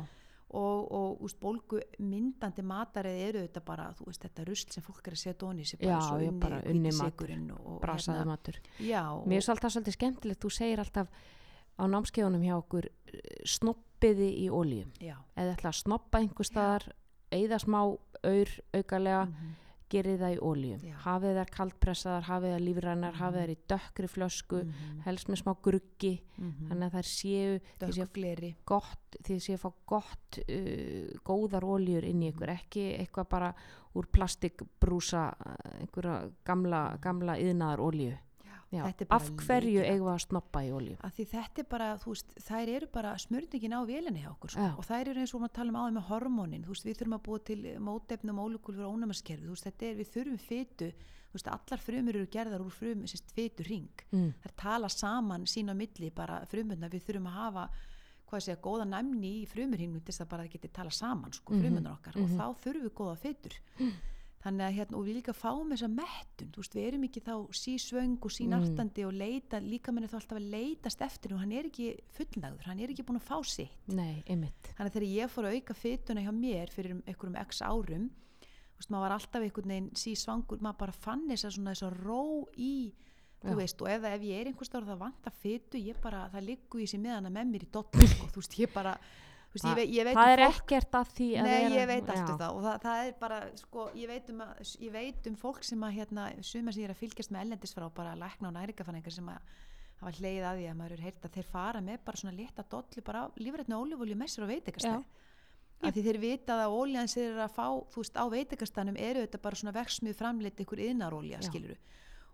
[0.50, 5.06] og, og úst, bólgu myndandi matarið eru þetta bara þú veist, þetta rusl sem fólk
[5.06, 6.96] er að setja onni sér bara já, unni, bara unni mat.
[6.96, 8.60] hvítisykurinn og, og brasaði matur.
[8.82, 11.12] Já, Mér er alltaf svolítið skemmtilegt, þú segir alltaf
[11.80, 12.90] á námskeiðunum hjá okkur
[13.48, 16.90] snoppiði í ólíum eða ætla að snoppa einhver staðar
[17.30, 19.54] eða smá aur aukalega mhm,
[19.90, 20.94] gerið það í ólíum Já.
[21.04, 23.20] hafið þær kaldpressaðar, hafið þær lífrænar Mhm.
[23.20, 26.68] hafið þær í dökkri flösku mhm, helst með smá gruggi mhm.
[26.70, 31.18] þannig að þær séu því sé dökku fleri gott, því sé að fá gott uh,
[31.24, 32.34] góðar óljur inn í Mhm.
[32.36, 33.54] ykkur ekki eitthvað bara
[33.94, 38.12] úr plastikbrúsa uh, einhverja gamla, gamla yðnaðar ólju
[38.70, 38.84] Já.
[39.10, 40.68] Af hverju eigum við að snoppa í
[41.02, 44.52] að því þetta er bara, þú veist, þær eru bara smörningin á vélinni hjá okkur
[44.54, 44.66] sko.
[44.78, 47.24] Og þær eru eins og maður tala um áður með hormónin veist, við þurfum að
[47.26, 47.58] búa til
[47.88, 50.90] mótefnum ólíkul fyrir ónæmaskerfi, þetta er, við þurfum fytu,
[51.34, 53.02] veist, allar frumur eru gerðar úr frum,
[53.34, 54.30] fytu ring mm.
[54.44, 57.66] þær tala saman sín á milli bara frumurna, við þurfum að hafa
[58.30, 61.56] hvað segja, góða næmni í frumurhimnu til þess að bara það geti tala saman, sko,
[61.56, 62.22] Mhm, frumurnar okkar mhm.
[62.22, 63.56] og þá þurfum við góða fytur
[64.40, 67.34] þannig að hérna, og við líka fáum þessa mettun, þú veist, við erum ekki þá
[67.60, 71.68] sísvöng og sínartandi og leita líka minni þá alltaf að leitast eftir og hann er
[71.68, 73.92] ekki fullnægður, hann er ekki búin að fá sitt.
[73.92, 74.72] Nei, einmitt.
[74.78, 78.08] Þannig að þegar ég fór að auka fytuna hjá mér fyrir um einhverjum x árum
[78.80, 81.88] þú veist, maður var alltaf einhvern veginn sísvangur, maður bara fann þess að svona þess
[81.90, 82.22] að ró
[82.56, 82.74] í
[83.40, 86.46] þú veist, og ef, ef ég er einhvers stáður það vantar fytu, ég bara, það
[86.48, 88.94] liggur í sér með hana með mér í dotta, sko, þú veist, ég bara
[89.54, 91.86] veist, Það- ég, ég veit það um er fólk ekkert að því að Nei, ég
[91.90, 92.30] veit allt já.
[92.30, 95.36] um það og það, það er bara, sko, ég veit um, að, ég veit um
[95.36, 98.48] fólk sem að, hérna, suma sem ég er að fylgjast með ellendis frá, bara lækna
[98.48, 99.40] og næringafanningar sem að
[100.00, 102.64] hafa hleið að því að maður er heyrt að þeir fara með bara svona létta
[102.72, 105.02] dollu bara lífrætni ólífólju með sér á veitingastæð.
[105.80, 108.96] Af því þeir vita að óljan sem þeir eru að fá, þú veist, á veitingastanum
[109.00, 111.46] eru þetta bara svona verksmið framleitt ykkur yðnarólja, Já.
[111.48, 111.76] skiluru.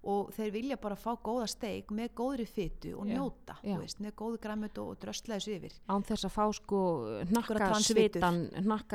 [0.06, 3.16] Og þeir vilja bara fá góða steik með góðri fytu og Já.
[3.16, 3.74] njóta, Já.
[3.74, 5.72] þú veist, með góðu græmut og, og dröstla þessu yfir.
[5.88, 6.80] án þess að fá sko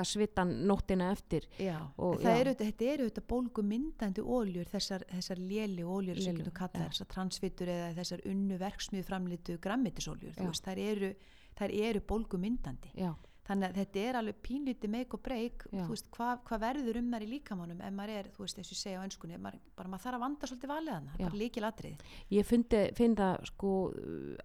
[0.05, 2.39] svitan nóttina eftir Já, Og- það já.
[2.39, 6.53] eru, þetta- þetta eru þetta bólgu myndandi óljur, þessar, þessar léli óljur sem Lélu, getur
[6.53, 6.89] kallað, já.
[6.89, 9.57] þessar transfitur eða þessar unnu verksmiðu framlitu
[10.37, 10.47] Já.
[10.47, 11.15] veist, þær eru,
[11.89, 12.91] eru bólgu myndandi.
[12.95, 13.13] já,
[13.47, 17.23] Þannig að þetta er alveg pínlítið make og break, veist, hvað hva verður um þær
[17.25, 20.15] í líkamánum ef maður er, þú veist, ég segja á önskunni, maður, bara maður þarf
[20.19, 21.95] að vanda svolítið valið hana, bara líkil atrið.
[22.31, 23.71] ég fyndi, finn það sko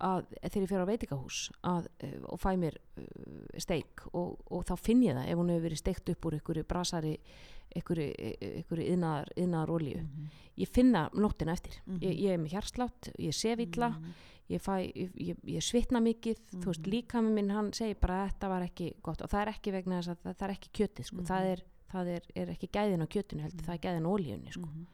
[0.01, 4.65] að þegar ég fer á veitingahús að, eh, og fæ mér uh, steik og, og
[4.65, 7.15] þá finn ég það ef hún hefur verið steikt upp úr einhverju brasari
[7.77, 8.09] einhverju,
[8.73, 10.29] yðnaðar, yðnaðar olíu Mhm.
[10.57, 12.01] ég finna nóttina eftir Mhm.
[12.01, 14.13] ég, ég er með hjarslátt, ég sef illa Mhm.
[14.49, 16.91] Ég, fæ, ég, ég, svitna mikið þú veist, Mhm.
[16.93, 19.73] líka með minn hann segir bara að þetta var ekki gott og það er ekki
[19.73, 21.17] vegna þess að það, það er ekki kjötið sko.
[21.17, 21.27] Mhm.
[21.27, 24.53] það, er, það er, er ekki gæðin á kjötinu heldur, það er gæðin á olíunni
[24.53, 24.67] sko.
[24.67, 24.87] Mhm.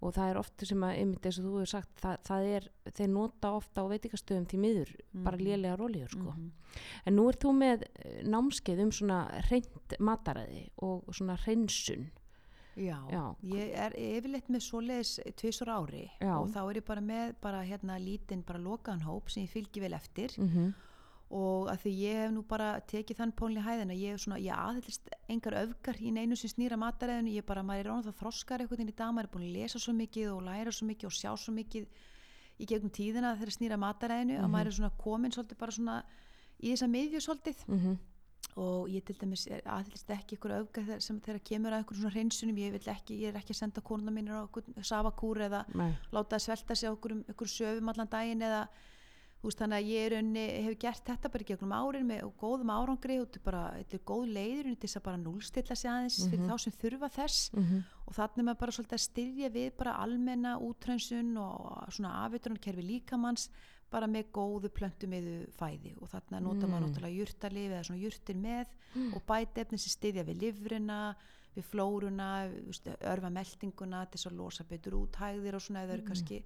[0.00, 2.68] og það er oft sem að, einmitt eins og þú hefur sagt það, það er,
[2.94, 5.44] þeir nota ofta á veitingastöðum til miður, bara Mhm.
[5.44, 6.30] lélegar olíur sko.
[6.36, 6.50] Mhm.
[7.06, 7.82] en nú ert þú með
[8.24, 12.10] námskeið um svona reynd mataræði og svona reynsun
[12.78, 13.22] Já, Já.
[13.42, 16.34] ég er yfirleitt með svoleiðis tvisur ári Já.
[16.36, 19.82] og þá er ég bara með bara hérna lítinn bara lokaðan hóp sem ég fylgi
[19.82, 20.74] vel eftir mm -hmm.
[21.30, 24.54] og að því ég hef nú bara tekið þann pólni hæðina, ég hef svona, ég
[24.54, 28.60] aðhyllist engar öfgar í neinu sem snýra mataræðinu, ég bara, maður er ráðan það þroskar
[28.60, 31.06] eitthvað inn í dag, maður er búin að lesa svo mikið og læra svo mikið
[31.06, 31.86] og sjá svo mikið
[32.58, 36.04] í gegnum tíðina þegar snýra mataræðinu að maður er svona komin svolítið bara svona
[36.58, 37.58] í þessa miðju svolítið
[38.58, 42.56] og ég til dæmis aðhyllist ekki ykkur þegar, sem þegar kemur að ykkur svona hreinsunum,
[42.58, 45.92] ég ekki, ég er ekki að senda konuna mínir á ykkur savakúr eða Nei.
[46.10, 48.64] láta það svelta sig á okkur, okkur söfum allan daginn eða
[49.38, 53.20] veist þannig að ég unni, hef gert þetta bara í gegnum árin með góðum árangri
[53.22, 56.16] og þetta er bara, þetta er góð leiður til þess að bara núlstilla sig aðeins
[56.32, 57.84] fyrir þá sem þurfa þess Mhm.
[58.08, 63.48] og þannig maður bara svolítið að styrja við bara almenna útrænsun og svona afvitrunarkerfi líkamanns
[63.90, 66.86] bara með góðu plöntumiðu fæði og þannig að nota maður Mm.
[66.88, 68.66] náttúrulega jurtalif eða svona jurtir með
[69.14, 71.14] og bætefni sem styrja við lifrina
[71.56, 72.26] við flóruna,
[73.00, 76.42] örfa meldinguna til þess að losa betur út hægðir og svona eða eru kannski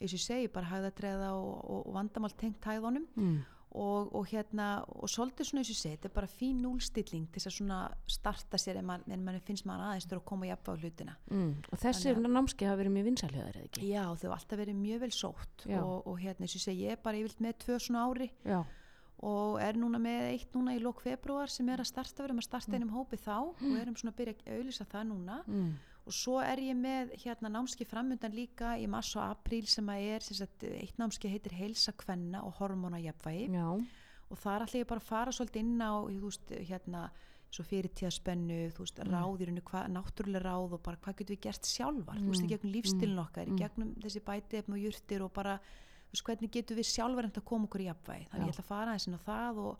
[0.00, 3.40] eins og ég segi bara hægðatreða og, og, og vandamál tengt hægðunum Mm.
[3.70, 7.28] Og, og hérna og svolítið svona eins og ég segi, þetta er bara fín núlstilling
[7.30, 7.78] til þess að svona
[8.10, 11.16] starta sér en mann, en mann finnst maður aðeins þurfa að koma jafn á hlutina.
[11.30, 11.52] Mm.
[11.70, 13.86] og þessi námskeið hafa verið mjög vinsaljöðar eða ekki?
[13.92, 16.84] Já þau hafa alltaf verið mjög vel sótt og, og hérna eins og ég segi,
[16.88, 18.60] ég er bara yfirlt með tvö svona ári já,
[19.20, 22.40] og er núna með eitt núna í lok februar sem er að starta, við erum
[22.40, 25.40] að starta einum hópi þá og erum svona að byrja að auðlýsa það núna.
[25.46, 25.72] Mm.
[26.06, 30.06] Og svo er ég með hérna námski framundan líka í mars og apríl sem að
[30.16, 33.66] er sem sagt, eitt námski heitir heilsa kvenna og hormónajafvægi já,
[34.30, 35.92] og þar ætla ég bara að fara svolítið inn á
[36.22, 37.10] veist, hérna
[37.50, 39.10] svo fyrirtíðaspennu, þú veist, Mm.
[39.10, 42.72] ráðirinu náttúrulega ráð og bara hvað getum við gert sjálfar, þú veist, í Mm, gegnum
[42.72, 43.54] lífstilin okkar mm.
[43.54, 47.40] í gegnum þessi bætiefn og jurtir og bara, þú veist, hvernig getum við sjálfar enda
[47.40, 48.46] að koma okkur í jafnvægi, þannig Já.
[48.46, 49.78] ég ætla að fara aðeins inn á það og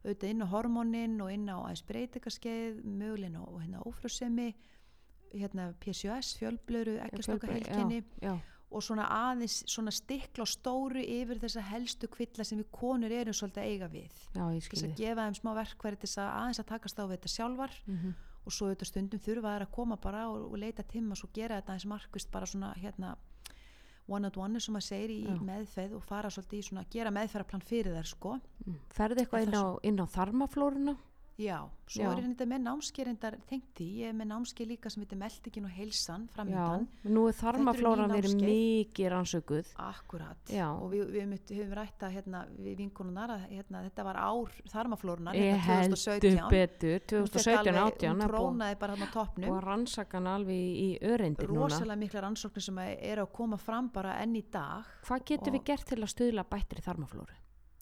[0.00, 4.54] auðvitað inn á hormónin og inn á aðeins breytingaskeið, mögulegin og hérna ófrjósemi
[5.32, 8.02] hérna PCOS, fjölblöru, ekkjastokkahelginni
[8.70, 13.34] og svona aðeins svona stikla og stóru yfir þessa helstu kvilla sem við konur erum
[13.34, 14.20] svolítið að eiga við.
[14.36, 17.32] Þess að gefa þeim smá verkværi til þess að aðeins að takast á við þetta
[17.34, 17.74] sjálfar.
[17.86, 18.14] Mm -hmm.
[18.46, 21.58] og svo auðvitað stundum þurfa þær að koma bara og, og leita tíma og gera
[21.58, 23.16] þetta aðeins markvist bara svona hérna
[24.08, 25.42] one on one sem maður segir í Já.
[25.42, 28.40] meðferð og fara svolítið í svona gera meðferðarplan fyrir þær sko.
[28.90, 30.96] Ferði eitthvað inn á, inn á þarmaflóruna
[31.40, 31.56] já,
[31.90, 32.10] svo Já.
[32.12, 35.72] er þetta með námskerindar tengt því, ég er með námsker líka sem heitir meldingin og
[35.74, 36.86] heilsan já, framöndan
[37.16, 39.70] nú er þarmaflóran verið mikið rannsökuð.
[39.80, 40.38] Akkurat.
[40.52, 40.68] Já.
[40.70, 45.34] og við, við höfum rætt að hérna, við vinkonunar að hérna, þetta var ár þarmaflórunar
[45.40, 48.94] ég hérna, heldur 2017 betur Hún fékk 2017 alveg- átján hún er búið trónaði bara
[48.94, 51.60] hann á búið toppnum að rannsaka hann alveg í, öreindi núna.
[51.66, 54.84] Rosalega mikla rannsóknir sem eru að koma fram bara enn í dag.
[55.08, 57.34] Hvað getum Og- við gert til að stuðla bættri þarmaflóru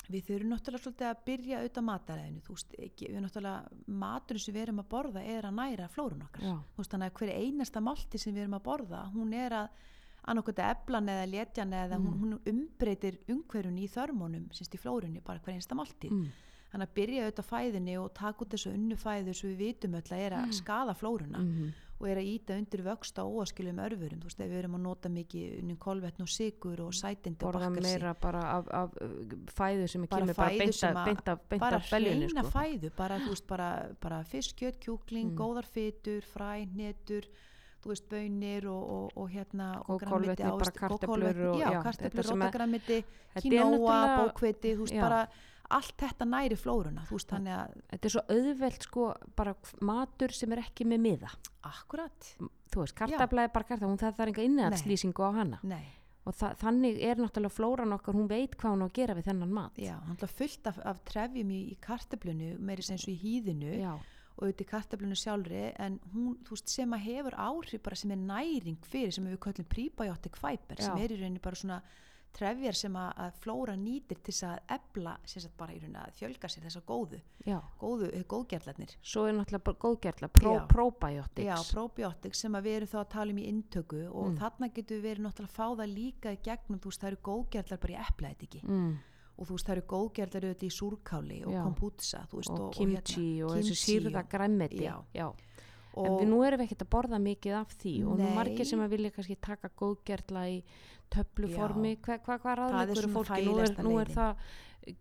[0.09, 4.55] við þurfum náttúrulega svolítið að byrja auðvitað mataræðinu þú veist, ekki, við náttúrulega maturinn sem
[4.57, 6.55] við erum að borða er að næra flórun okkar Já.
[6.75, 9.69] þú veist þannig að hver einasta malti sem við erum að borða hún er að
[10.29, 12.21] annarkvæmt að eblan eða letjan eða hún, Mm.
[12.21, 16.27] hún umbreytir umhverjun í þörmónum sínst í flórunni bara hver einasta malti mm.
[16.73, 20.09] þannig að byrja auðvitað fæðinni og taka út þessu unnu fæðu sem við vitum öll
[20.13, 21.71] að er að skada flóruna Mm.
[22.01, 24.83] Og er að íta undir vöxt á óaskilum örfurum, þú veist, ef við erum að
[24.85, 29.09] nota mikið kolvetn og sigur og sætindi og borða bakkelsi meira bara af, af uh,
[29.51, 32.27] fæðu sem Bara kemur bara fæðu beint sem af- að- beint af beint bara beljunni
[32.29, 32.53] hreina sko.
[32.59, 33.69] fæðu, bara, veist, bara,
[34.01, 35.37] bara fisk, kjöt, kjúkling, Mm.
[35.37, 37.23] góðar fytur, fræ, hnetur,
[37.83, 40.79] þú veist, bönir og, og, og hérna Og kolvetni, bara ávexti-
[41.51, 45.01] og já, að- rótagræmiti, er kínóa, bókviti, þú veist, Já.
[45.03, 45.29] bara
[45.75, 49.07] allt þetta næri flóruna, þú veist, að þetta er svo auðvelt sko
[49.37, 49.55] bara
[49.85, 51.31] matur sem er ekki með miða.
[51.69, 52.33] Akkurat,
[52.73, 55.63] þú veist, kartabla er bara kartabla hún það þarf enga innæðslýsingu á hana.
[55.69, 55.87] Nei.
[56.29, 59.29] Og þa þannig er náttúrulega flóran okkar hún veit hvað hún á að gera við
[59.31, 59.79] þennan mat.
[59.81, 63.79] Já, hann er fullt af, af trefjum í, í kartöflunu, meiri sem svo í hýðinu
[63.79, 63.95] Já,
[64.39, 68.13] og auðvitað í kartöflunu sjálfri en hún, þú veist, sem að hefur áhrif bara sem
[68.15, 71.81] er næring fyrir sem við köllum prebiotic fiber sem er í rauninni bara svona
[72.33, 76.49] trefjar sem að, að flóra nýtir til að ebla, sagt bara í rauninni að fjölga
[76.53, 77.21] sér þessa góðu,
[77.81, 78.95] góðu, eh, góðgerlarnir.
[79.03, 83.31] svo er náttúrulega bara góðgerla pró, probiotics Já, probiotic sem við erum þá að tala
[83.33, 84.39] um í inntöku og Mm.
[84.39, 87.21] þarna getur við verið náttúrulega að fá það líka í gegnum, þú veist, það eru
[87.23, 88.99] góðgerlar bara í eplaðið mm,
[89.39, 91.53] og þú veist, það eru góðgerlar auðvitað í súrkáli og
[92.39, 94.97] veist, og, og, kimchi og, þessu kimchi sýrða og- græmmeti Já.
[95.15, 95.29] Já.
[95.99, 98.65] og, en við nú erum við ekkert að borða mikið af því og nú margir
[98.67, 100.63] sem að vilja kannski taka góðgerla í
[101.15, 104.43] töfluformi hvað hva, hva er svona fólki nú er, nú er það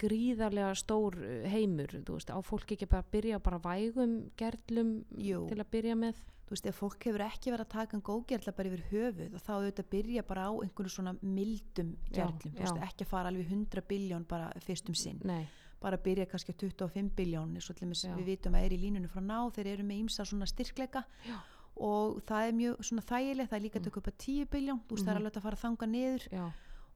[0.02, 5.46] gríðarlega stór uh, heimur veist, á fólki ekki bara að byrja bara vægum gerlum Jú.
[5.52, 8.54] til að byrja með þú veist, ef fólk hefur ekki verið að taka en góðgerla
[8.56, 12.62] bara yfir höfuð og þá auðvitað byrja bara á einhverju svona mildum Já, gerlum, þú
[12.64, 12.88] veist, já.
[12.88, 15.44] ekki að fara alveg 100 biljón bara fyrst um sinn nei,
[15.84, 18.16] bara byrja kannski á 25 biljónir svo til dæmis Já.
[18.16, 21.36] við vitum að er í línunum frá ná þeir eru með ímsa svona styrkleika Já.
[21.80, 24.80] Og það er mjög svona þægilegt það er líka að tökja upp að 10 biljón
[24.88, 25.26] þú veist, það er Mhm.
[25.26, 26.28] alveg að fara að þanga niður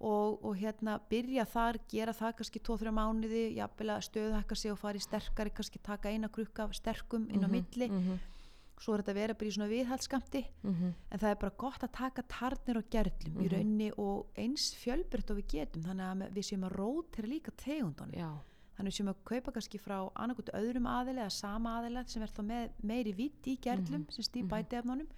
[0.02, 4.80] og, og hérna byrja þar, gera það kannski 2-3 mánuði, jafnvel að stöðhækka sig og
[4.80, 7.88] fara í sterkari, kannski taka eina krukka sterkum inn á Mhm, milli.
[7.92, 8.20] mhm,
[8.82, 11.82] svo er þetta að vera bara í svona viðhaldskamti mhm, en það er bara gott
[11.86, 13.52] að taka tarnir og gerlum í Mhm.
[13.54, 18.14] rauninni og eins fjölbreytt og við getum þannig að við séum að rótira líka tegundunum
[18.82, 22.34] þannig við séum að kaupa kannski frá annarkot öðrum aðili eða sama aðila sem er
[22.34, 24.52] þá með meiri vitt í gerlum Mhm, sem stýr mhm.
[24.52, 25.10] bæti efnunum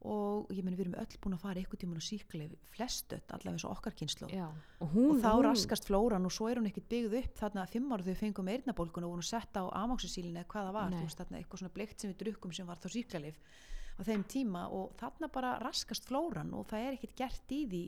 [0.00, 3.52] og ég meni við erum öll búin að fara ykkur tíman og síkleif flestött allavega
[3.52, 4.46] eins og okkar kynslu já.
[4.80, 7.64] Og hún, og þá hún raskast flóran og svo er hún ekkert byggð upp þarna
[7.66, 10.94] að fimm ára þau fengum eirnabólkun og voru sett á amáksisílinu eða hvað það var
[10.96, 14.62] veist þarna eitthvað svona bleikt sem við drukkum sem var þá síkleif á þeim tíma.
[14.72, 17.84] Og þarna bara raskast flóran og það er ekkert gert í því.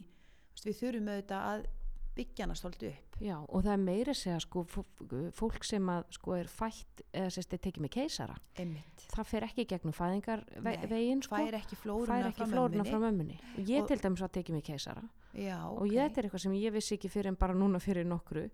[0.69, 1.65] Við þurfum auðvitað að
[2.17, 3.17] byggja hana stolti upp.
[3.23, 7.03] Já, og það er meira að segja sko, fó- fólk sem að sko er fætt
[7.15, 9.07] eða sérst er tekið með keisara einmitt.
[9.15, 13.39] það fer ekki gegnum fæðingar Nei, veginn sko, fær ekki ekki frá frá mömmunni.
[13.59, 15.03] Ég Og- til dæmis var tekið með keisara.
[15.35, 18.05] Já, og ég, þetta er eitthvað sem ég vissi ekki fyrir en bara núna fyrir
[18.05, 18.51] nokkru.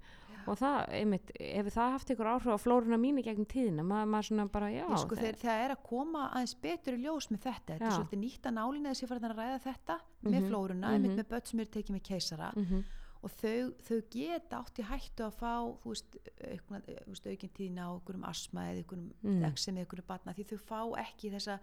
[0.49, 4.07] Og það, einmitt, ef það haft ykkur áhrif á flóruna mín í gegnum tíðina, maður,
[4.09, 7.03] maður svona bara, já, Ég sko, það- þeir, það er að koma aðeins betur í
[7.05, 7.87] ljós með þetta, þetta Já.
[7.87, 10.95] er svolítið nýtt að nálina þessi fyrir að ræða þetta með Mhm, flóruna, mhm.
[10.95, 12.53] einmitt með börn sem eru tekið með keisara.
[12.57, 12.85] Mhm,
[13.23, 15.53] og þau, þau geta átt í hættu að fá
[15.83, 19.45] þú veist, þú veist aukinn tíðina á einhverjum asma eða einhverjum Mm.
[19.51, 21.59] exem eða einhverjum batna því þau fá ekki þessa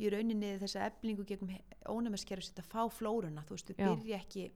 [0.00, 1.52] í rauninni þessa eflingu gegnum
[1.88, 4.46] ónæmiskerfi sitt að fá flóruna þú veist, þau byrja ekki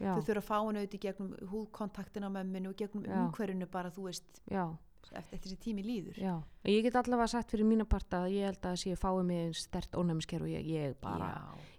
[0.00, 3.14] já, þau þurfa að fá hana auðvitað í gegnum húðkontaktin á mömminu og gegnum Já.
[3.22, 4.64] umhverfinu bara þú veist, já,
[5.10, 6.34] eftir, þessi tími líður já
[6.68, 9.62] ég get allavega sagt fyrir mína parta að ég held að sé fáið mig eins
[9.66, 11.30] stert ónæmiskeru og ég, ég bara,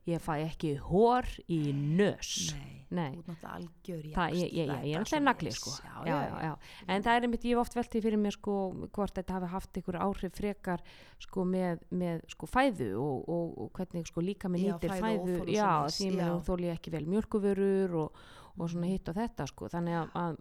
[0.09, 3.13] ég fæ ekki hór í nös Nei, Nei.
[3.15, 5.71] þú ert náttúrulega algjör Það, ég, ég, ég, ég er alltaf nagli sko.
[5.79, 6.51] já, já, já, já.
[6.87, 8.57] en það er einmitt, ég hef oft veltið fyrir mér sko,
[8.97, 10.83] hvort þetta hafi haft ykkur áhrif frekar
[11.23, 15.39] sko, með, með sko, fæðu og, og, og hvernig sko, líka með Já, nýtir fæðu
[15.39, 16.19] fæðu já, því já.
[16.19, 18.23] með þóli ég ekki vel mjölkuvörur og,
[18.53, 19.67] og svona hitt og þetta sko.
[19.73, 20.35] þannig að, að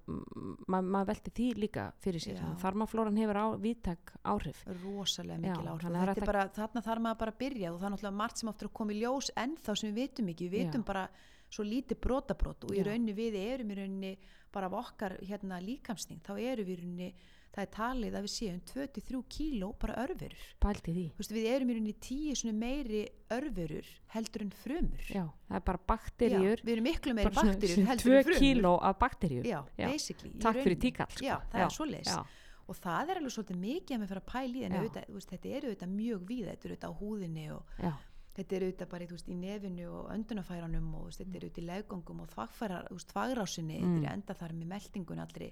[0.68, 2.48] maður ma velti því líka fyrir sér, Já.
[2.60, 6.84] þarmaflóran hefur á, víðtak áhrif rosalega Já, mikil áhrif þannig að Þetta er bara, þarna
[6.88, 9.00] þarf maður bara að byrja og það er náttúrulega margt sem er að koma í
[9.00, 10.66] ljós ennþá sem við vitum ekki, við Já.
[10.66, 11.04] vitum bara
[11.52, 12.86] svo lítið brotabrót og í Já.
[12.90, 14.12] rauninni við erum í rauninni
[14.52, 17.10] bara af okkar hérna líkamsning, þá erum við í rauninni
[17.52, 21.04] það er talið að við séum 23 kíló bara örverur, pælti því.
[21.12, 23.02] Þú veist, við erum í rauninni 10 svona meiri
[23.36, 25.02] örverur heldur en frumur.
[25.12, 26.62] Já, það er bara bakteríur.
[26.62, 28.38] Já, við erum miklu meiri svona heldur en frumur.
[28.40, 29.88] kíló af bakteríu Já, Já.
[29.90, 31.24] basically takk fyrir tíkall sko.
[31.26, 32.14] Já, það er svoleiðis.
[32.14, 32.24] já,
[32.72, 34.78] og það er alveg svolítið mikið að með fyrir að pæla í en Já.
[34.80, 37.92] auðvitað, veist, þetta er auðvitað mjög víð þetta er auðvitað á húðinni og já,
[38.36, 41.66] þetta er auðvitað bara veist, í nefinu og öndunafæranum og veist, þetta er auðvitað í
[41.68, 45.50] leggangum og þvagrásinni þetta er í endaþarmi, meldingun allri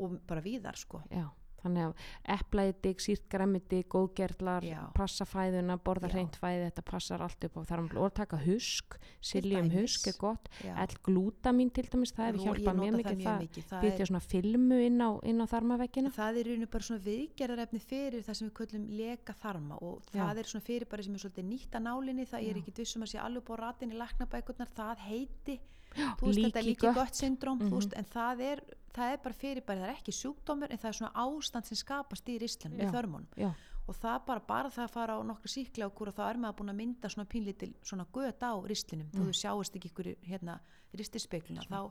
[0.00, 1.28] og bara víðar sko já
[1.58, 2.02] þannig að
[2.36, 4.78] eplaðið, sírt græmiti, góðgerlar Já.
[4.94, 6.12] passa fæðuna, borða Já.
[6.14, 9.74] hreint fæði þetta passar allt upp á þar og taka husk siljum dæmis.
[9.74, 10.86] husk er gott Já.
[11.02, 13.64] glútamín til dæmis, það hefur hjálpað mjög mikið það, mikið.
[13.72, 17.04] Það bytja er- svona filmu inn á, inn á þarmaveggina Það er rauninu bara svona
[17.08, 20.22] viðgerðarefni fyrir það sem við köllum leka þarma og Já.
[20.30, 22.50] það er svona fyrir bara sem er svolítið nýtt að nálinni, það Já.
[22.50, 25.58] er ekki vissum að sé alveg búið ratin í laknabækurnar, það heiti
[25.96, 27.14] Já, veist líki gött.
[27.18, 28.60] syndróm þú veist, en það er,
[28.94, 31.76] það er bara fyrir bara, það er ekki sjúkdómur en það er svona ástand sem
[31.76, 33.52] skapast í rislanum, í þörmunum Já.
[33.88, 36.70] og það bara, bara það að fara á nokkru síkla og þá er maður búin
[36.72, 39.20] að mynda svona pínlítil svona göt á rislinum, Mm.
[39.20, 40.60] þú sjáist ekki ykkur hérna
[40.94, 41.90] ristispegluna, þá,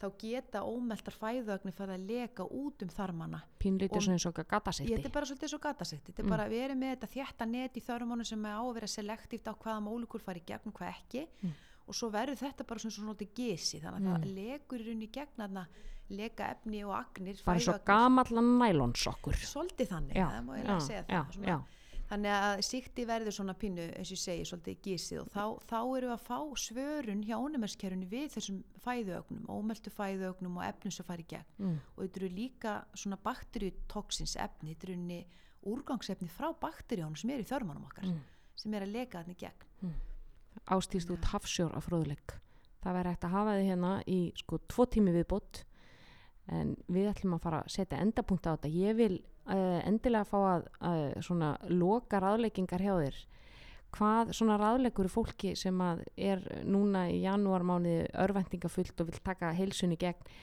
[0.00, 4.34] þá geta ómeltar fæðögni fara að leka út um þarmana pínlítið Og- svona eins og
[4.34, 6.30] gatasikti þetta er bara svolítið svo gatasegt þetta er Mm.
[6.30, 9.46] bara við erum með þetta þjætta net í þörmunum sem er á að vera selektíft
[9.46, 11.52] á hvaða mólukur fari í gegn og hvað ekki Mm.
[11.86, 14.22] og svo verður þetta bara svona svona svolítið gesi þannig að Mm.
[14.24, 15.66] það legur í rauninni í gegn þarna
[16.12, 19.38] leka efni og agnir bara svo gamallan nælonsokkur.
[19.40, 21.56] Svolítið þannig, já, það má ég já, segja það svona,
[22.10, 25.78] þannig að síkti verður svona pínu eins og ég segi svolítið gisið og þá, þá
[25.80, 31.08] erum við að fá svörun hjá ónumerskerfinu við þessum fæðuögnum ómeltu fæðuögnum og efnum sem
[31.08, 31.56] fari gegn.
[31.58, 35.22] Mm, og þetta eru líka svona bakterjutoksins efni, þetta eru
[35.64, 38.24] úrgangsefni frá bakterjónum sem er í þörmanum okkar mm.
[38.60, 39.94] sem er að leka þarna gegn.
[40.70, 42.36] Ástýst út hafsjór af fróðuleik
[42.84, 45.62] það verður hægt að hafa þið hérna í sko tvo tími viðbót
[46.52, 48.72] en við ætlum að fara að setja endapunkt á þetta.
[48.72, 53.20] Ég vil uh, endilega fá að uh, svona loka ráðleikingar hjá þér.
[53.94, 59.98] Hvað svona ráðleikur fólki sem að er núna í janúarmániði örvæntingafullt og vil taka heilsunni
[60.00, 60.34] gegn?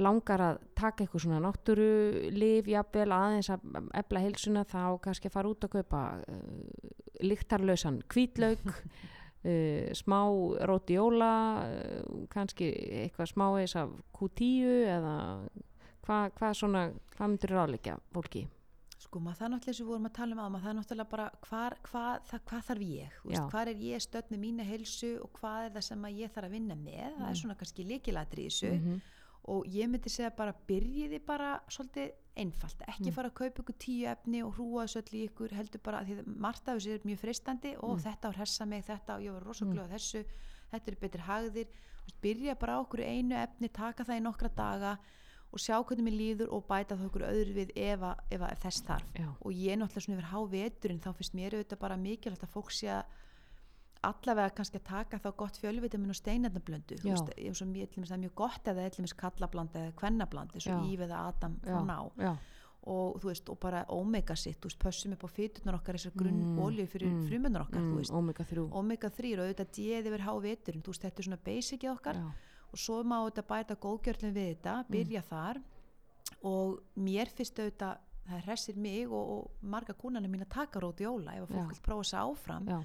[0.00, 1.86] Langar að taka eitthvað svona náttúru
[2.30, 3.64] lif, jafnvel aðeins að
[3.98, 6.92] efla heilsuna þá kannski að fara út að kaupa uh,
[7.24, 8.62] lyktarlausan hvítlauk
[9.44, 10.20] uh, smá
[10.70, 11.32] rótióla
[11.64, 12.70] uh, kannski
[13.04, 15.16] eitthvað smá eins af Q10 eða
[16.06, 16.86] hvað hva svona,
[17.16, 18.46] hvað myndir ráðleikja fólki?
[19.00, 21.10] sko maður það náttúrulega sem við vorum að tala um að maður það er náttúrulega
[21.10, 23.14] bara hvar, hvað, það, hvað þarf ég
[23.50, 26.76] hvar er ég með mína heilsu og hvað er það sem ég þarf að vinna
[26.76, 27.30] með það Mm.
[27.30, 29.00] er svona kannski líkilatri í þessu -hmm.
[29.48, 33.12] Og ég myndi segja bara byrjiði bara svolítið einfalt ekki Mm.
[33.14, 36.06] fara að kaupa ykkur tíu efni og hrúa þessu öll í ykkur heldur bara að
[36.06, 38.02] því að margt af þessu er mjög freistandi og Mm.
[38.04, 39.88] þetta á hressa mig, þetta og ég var rosa Mm.
[39.88, 40.24] þessu
[40.72, 41.66] þetta eru betri hagðir
[42.22, 44.98] byrja bara okkur einu efni, taka það í nokkra daga
[45.52, 48.58] og sjá hvernig mér líður og bæta það okkur öðru við ef, að, ef að
[48.62, 52.42] þess þarf Já, og ég náttúrulega svona yfir háveturinn þá finnst mér auðvitað bara mikilvægt
[52.44, 53.04] að fólk sé að
[54.02, 56.16] allavega kannski að taka þá gott fjölvitamin og
[57.04, 57.12] Já.
[57.14, 60.78] veist, ég, svo mjög, það er mjög gott er til dæmis kallablanda eða kvennablandi svo.
[60.88, 61.98] Ív eða Adam frá ná.
[62.16, 62.32] Já,
[62.90, 66.14] og þú veist, og bara omega sitt, þú veist, pössum upp á fyturnar okkar þessar
[66.16, 68.10] grunn Mm, olíu fyrir mm, frumunar okkar, mm, veist.
[68.12, 71.90] omega 3 omega 3 og auðvitað djeði yfir háveturinn, þú veist, þetta er svona basicið
[71.92, 72.14] okkar.
[72.16, 72.30] Já,
[72.72, 74.90] og svo má þetta bæta góðgjörlum við þetta, Mm.
[74.90, 75.60] byrja þar.
[76.42, 77.98] Og mér finnst auðvitað
[78.30, 81.68] það hressir mig og, og marga kúnanum mín að taka rót jóla ef að fólk
[81.74, 82.66] vil prófa sig áfram.
[82.68, 82.80] Já.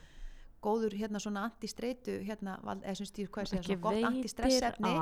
[0.61, 4.93] Góður hérna svona antistreitu hérna, eða sem stýr hvað segja, ekki svona gott antistressefni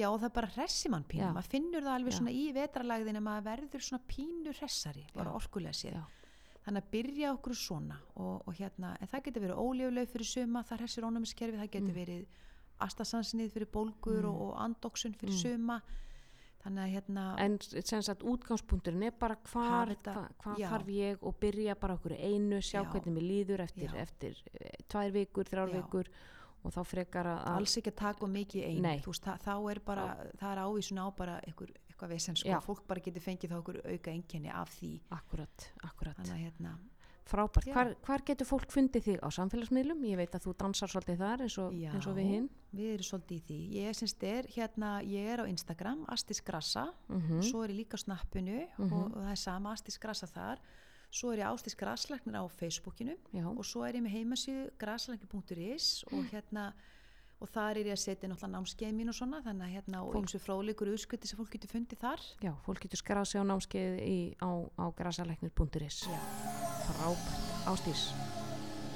[0.00, 1.32] já og það bara hressi mann pínu Já.
[1.32, 2.16] maður finnur það alveg Já.
[2.18, 6.00] svona í vetralagðin maður verður svona pínu hressari bara orkulega sér
[6.66, 10.62] þannig að byrja okkur svona og, og hérna, en það getur verið ólífuleg fyrir suma,
[10.66, 12.00] það hressir ónumiskerfi það getur Mm.
[12.02, 12.26] verið
[12.80, 14.28] astasansinnið fyrir bólgur Mm.
[14.28, 15.42] og, og andoksun fyrir Mm.
[15.42, 15.82] suma
[16.74, 20.68] hérna en sem sagt útgangspunkturinn er bara hvar, hva, hvað já.
[20.70, 22.90] þarf ég og byrja bara okkur einu, sjá Já.
[22.90, 24.02] hvernig mér líður eftir, Já.
[24.02, 25.76] eftir eh, tvær vikur, þrjár Já.
[25.80, 26.10] vikur
[26.66, 28.94] og þá frekar að alls ekki að taka mikið einu.
[29.04, 30.06] Þú veist, það, þá er bara,
[30.40, 32.58] það er ávísun á bara einhver, eitthvað vesen sko, Já.
[32.64, 36.74] fólk bara getur fengið þá okkur auka einkenni af því akkurat, akkurat þannig að hérna,
[37.26, 37.72] frábært, Já.
[37.74, 39.18] hvar, hvar getur fólk fundið þig?
[39.22, 41.90] Á samfélagsmiðlum, ég veit að þú dansar svolítið þar eins og, Já.
[41.92, 43.58] eins og við hinn við erum svolítið í því.
[43.76, 43.86] Ég
[44.22, 48.66] er hérna, ég er á Instagram Astis Grassa, mm svo er ég líka á snappinu
[48.78, 48.92] Mhm.
[48.92, 50.58] og, og það er sama Astis Grassa þar.
[51.10, 56.04] Svo er ég Ástis Grasslæknir á Facebookinu já, og svo er ég með heimasíðu grasslæknir.is
[56.12, 56.72] og hérna
[57.36, 60.16] og þar er ég að setja náttúrulega námskeið mín og svona þannig að hérna og
[60.20, 62.22] eins og fráleikur úrskuti sem fólk getur fundið þar.
[62.44, 65.98] Já, fólk getur skráð sig á námskeið í, á, á grasalæknir.is
[66.86, 68.06] frábært, Ástís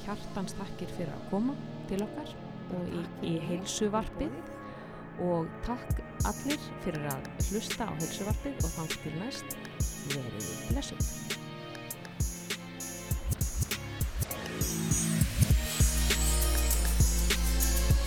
[0.04, 1.56] hjartans takkir fyrir að koma
[1.90, 2.32] til okkar
[2.78, 4.38] og í, í heilsuvarpið.
[5.20, 5.98] Og takk
[6.30, 9.60] allir fyrir að hlusta á heilsuvarpið og þannig til næst.
[10.14, 11.39] Verið blessuð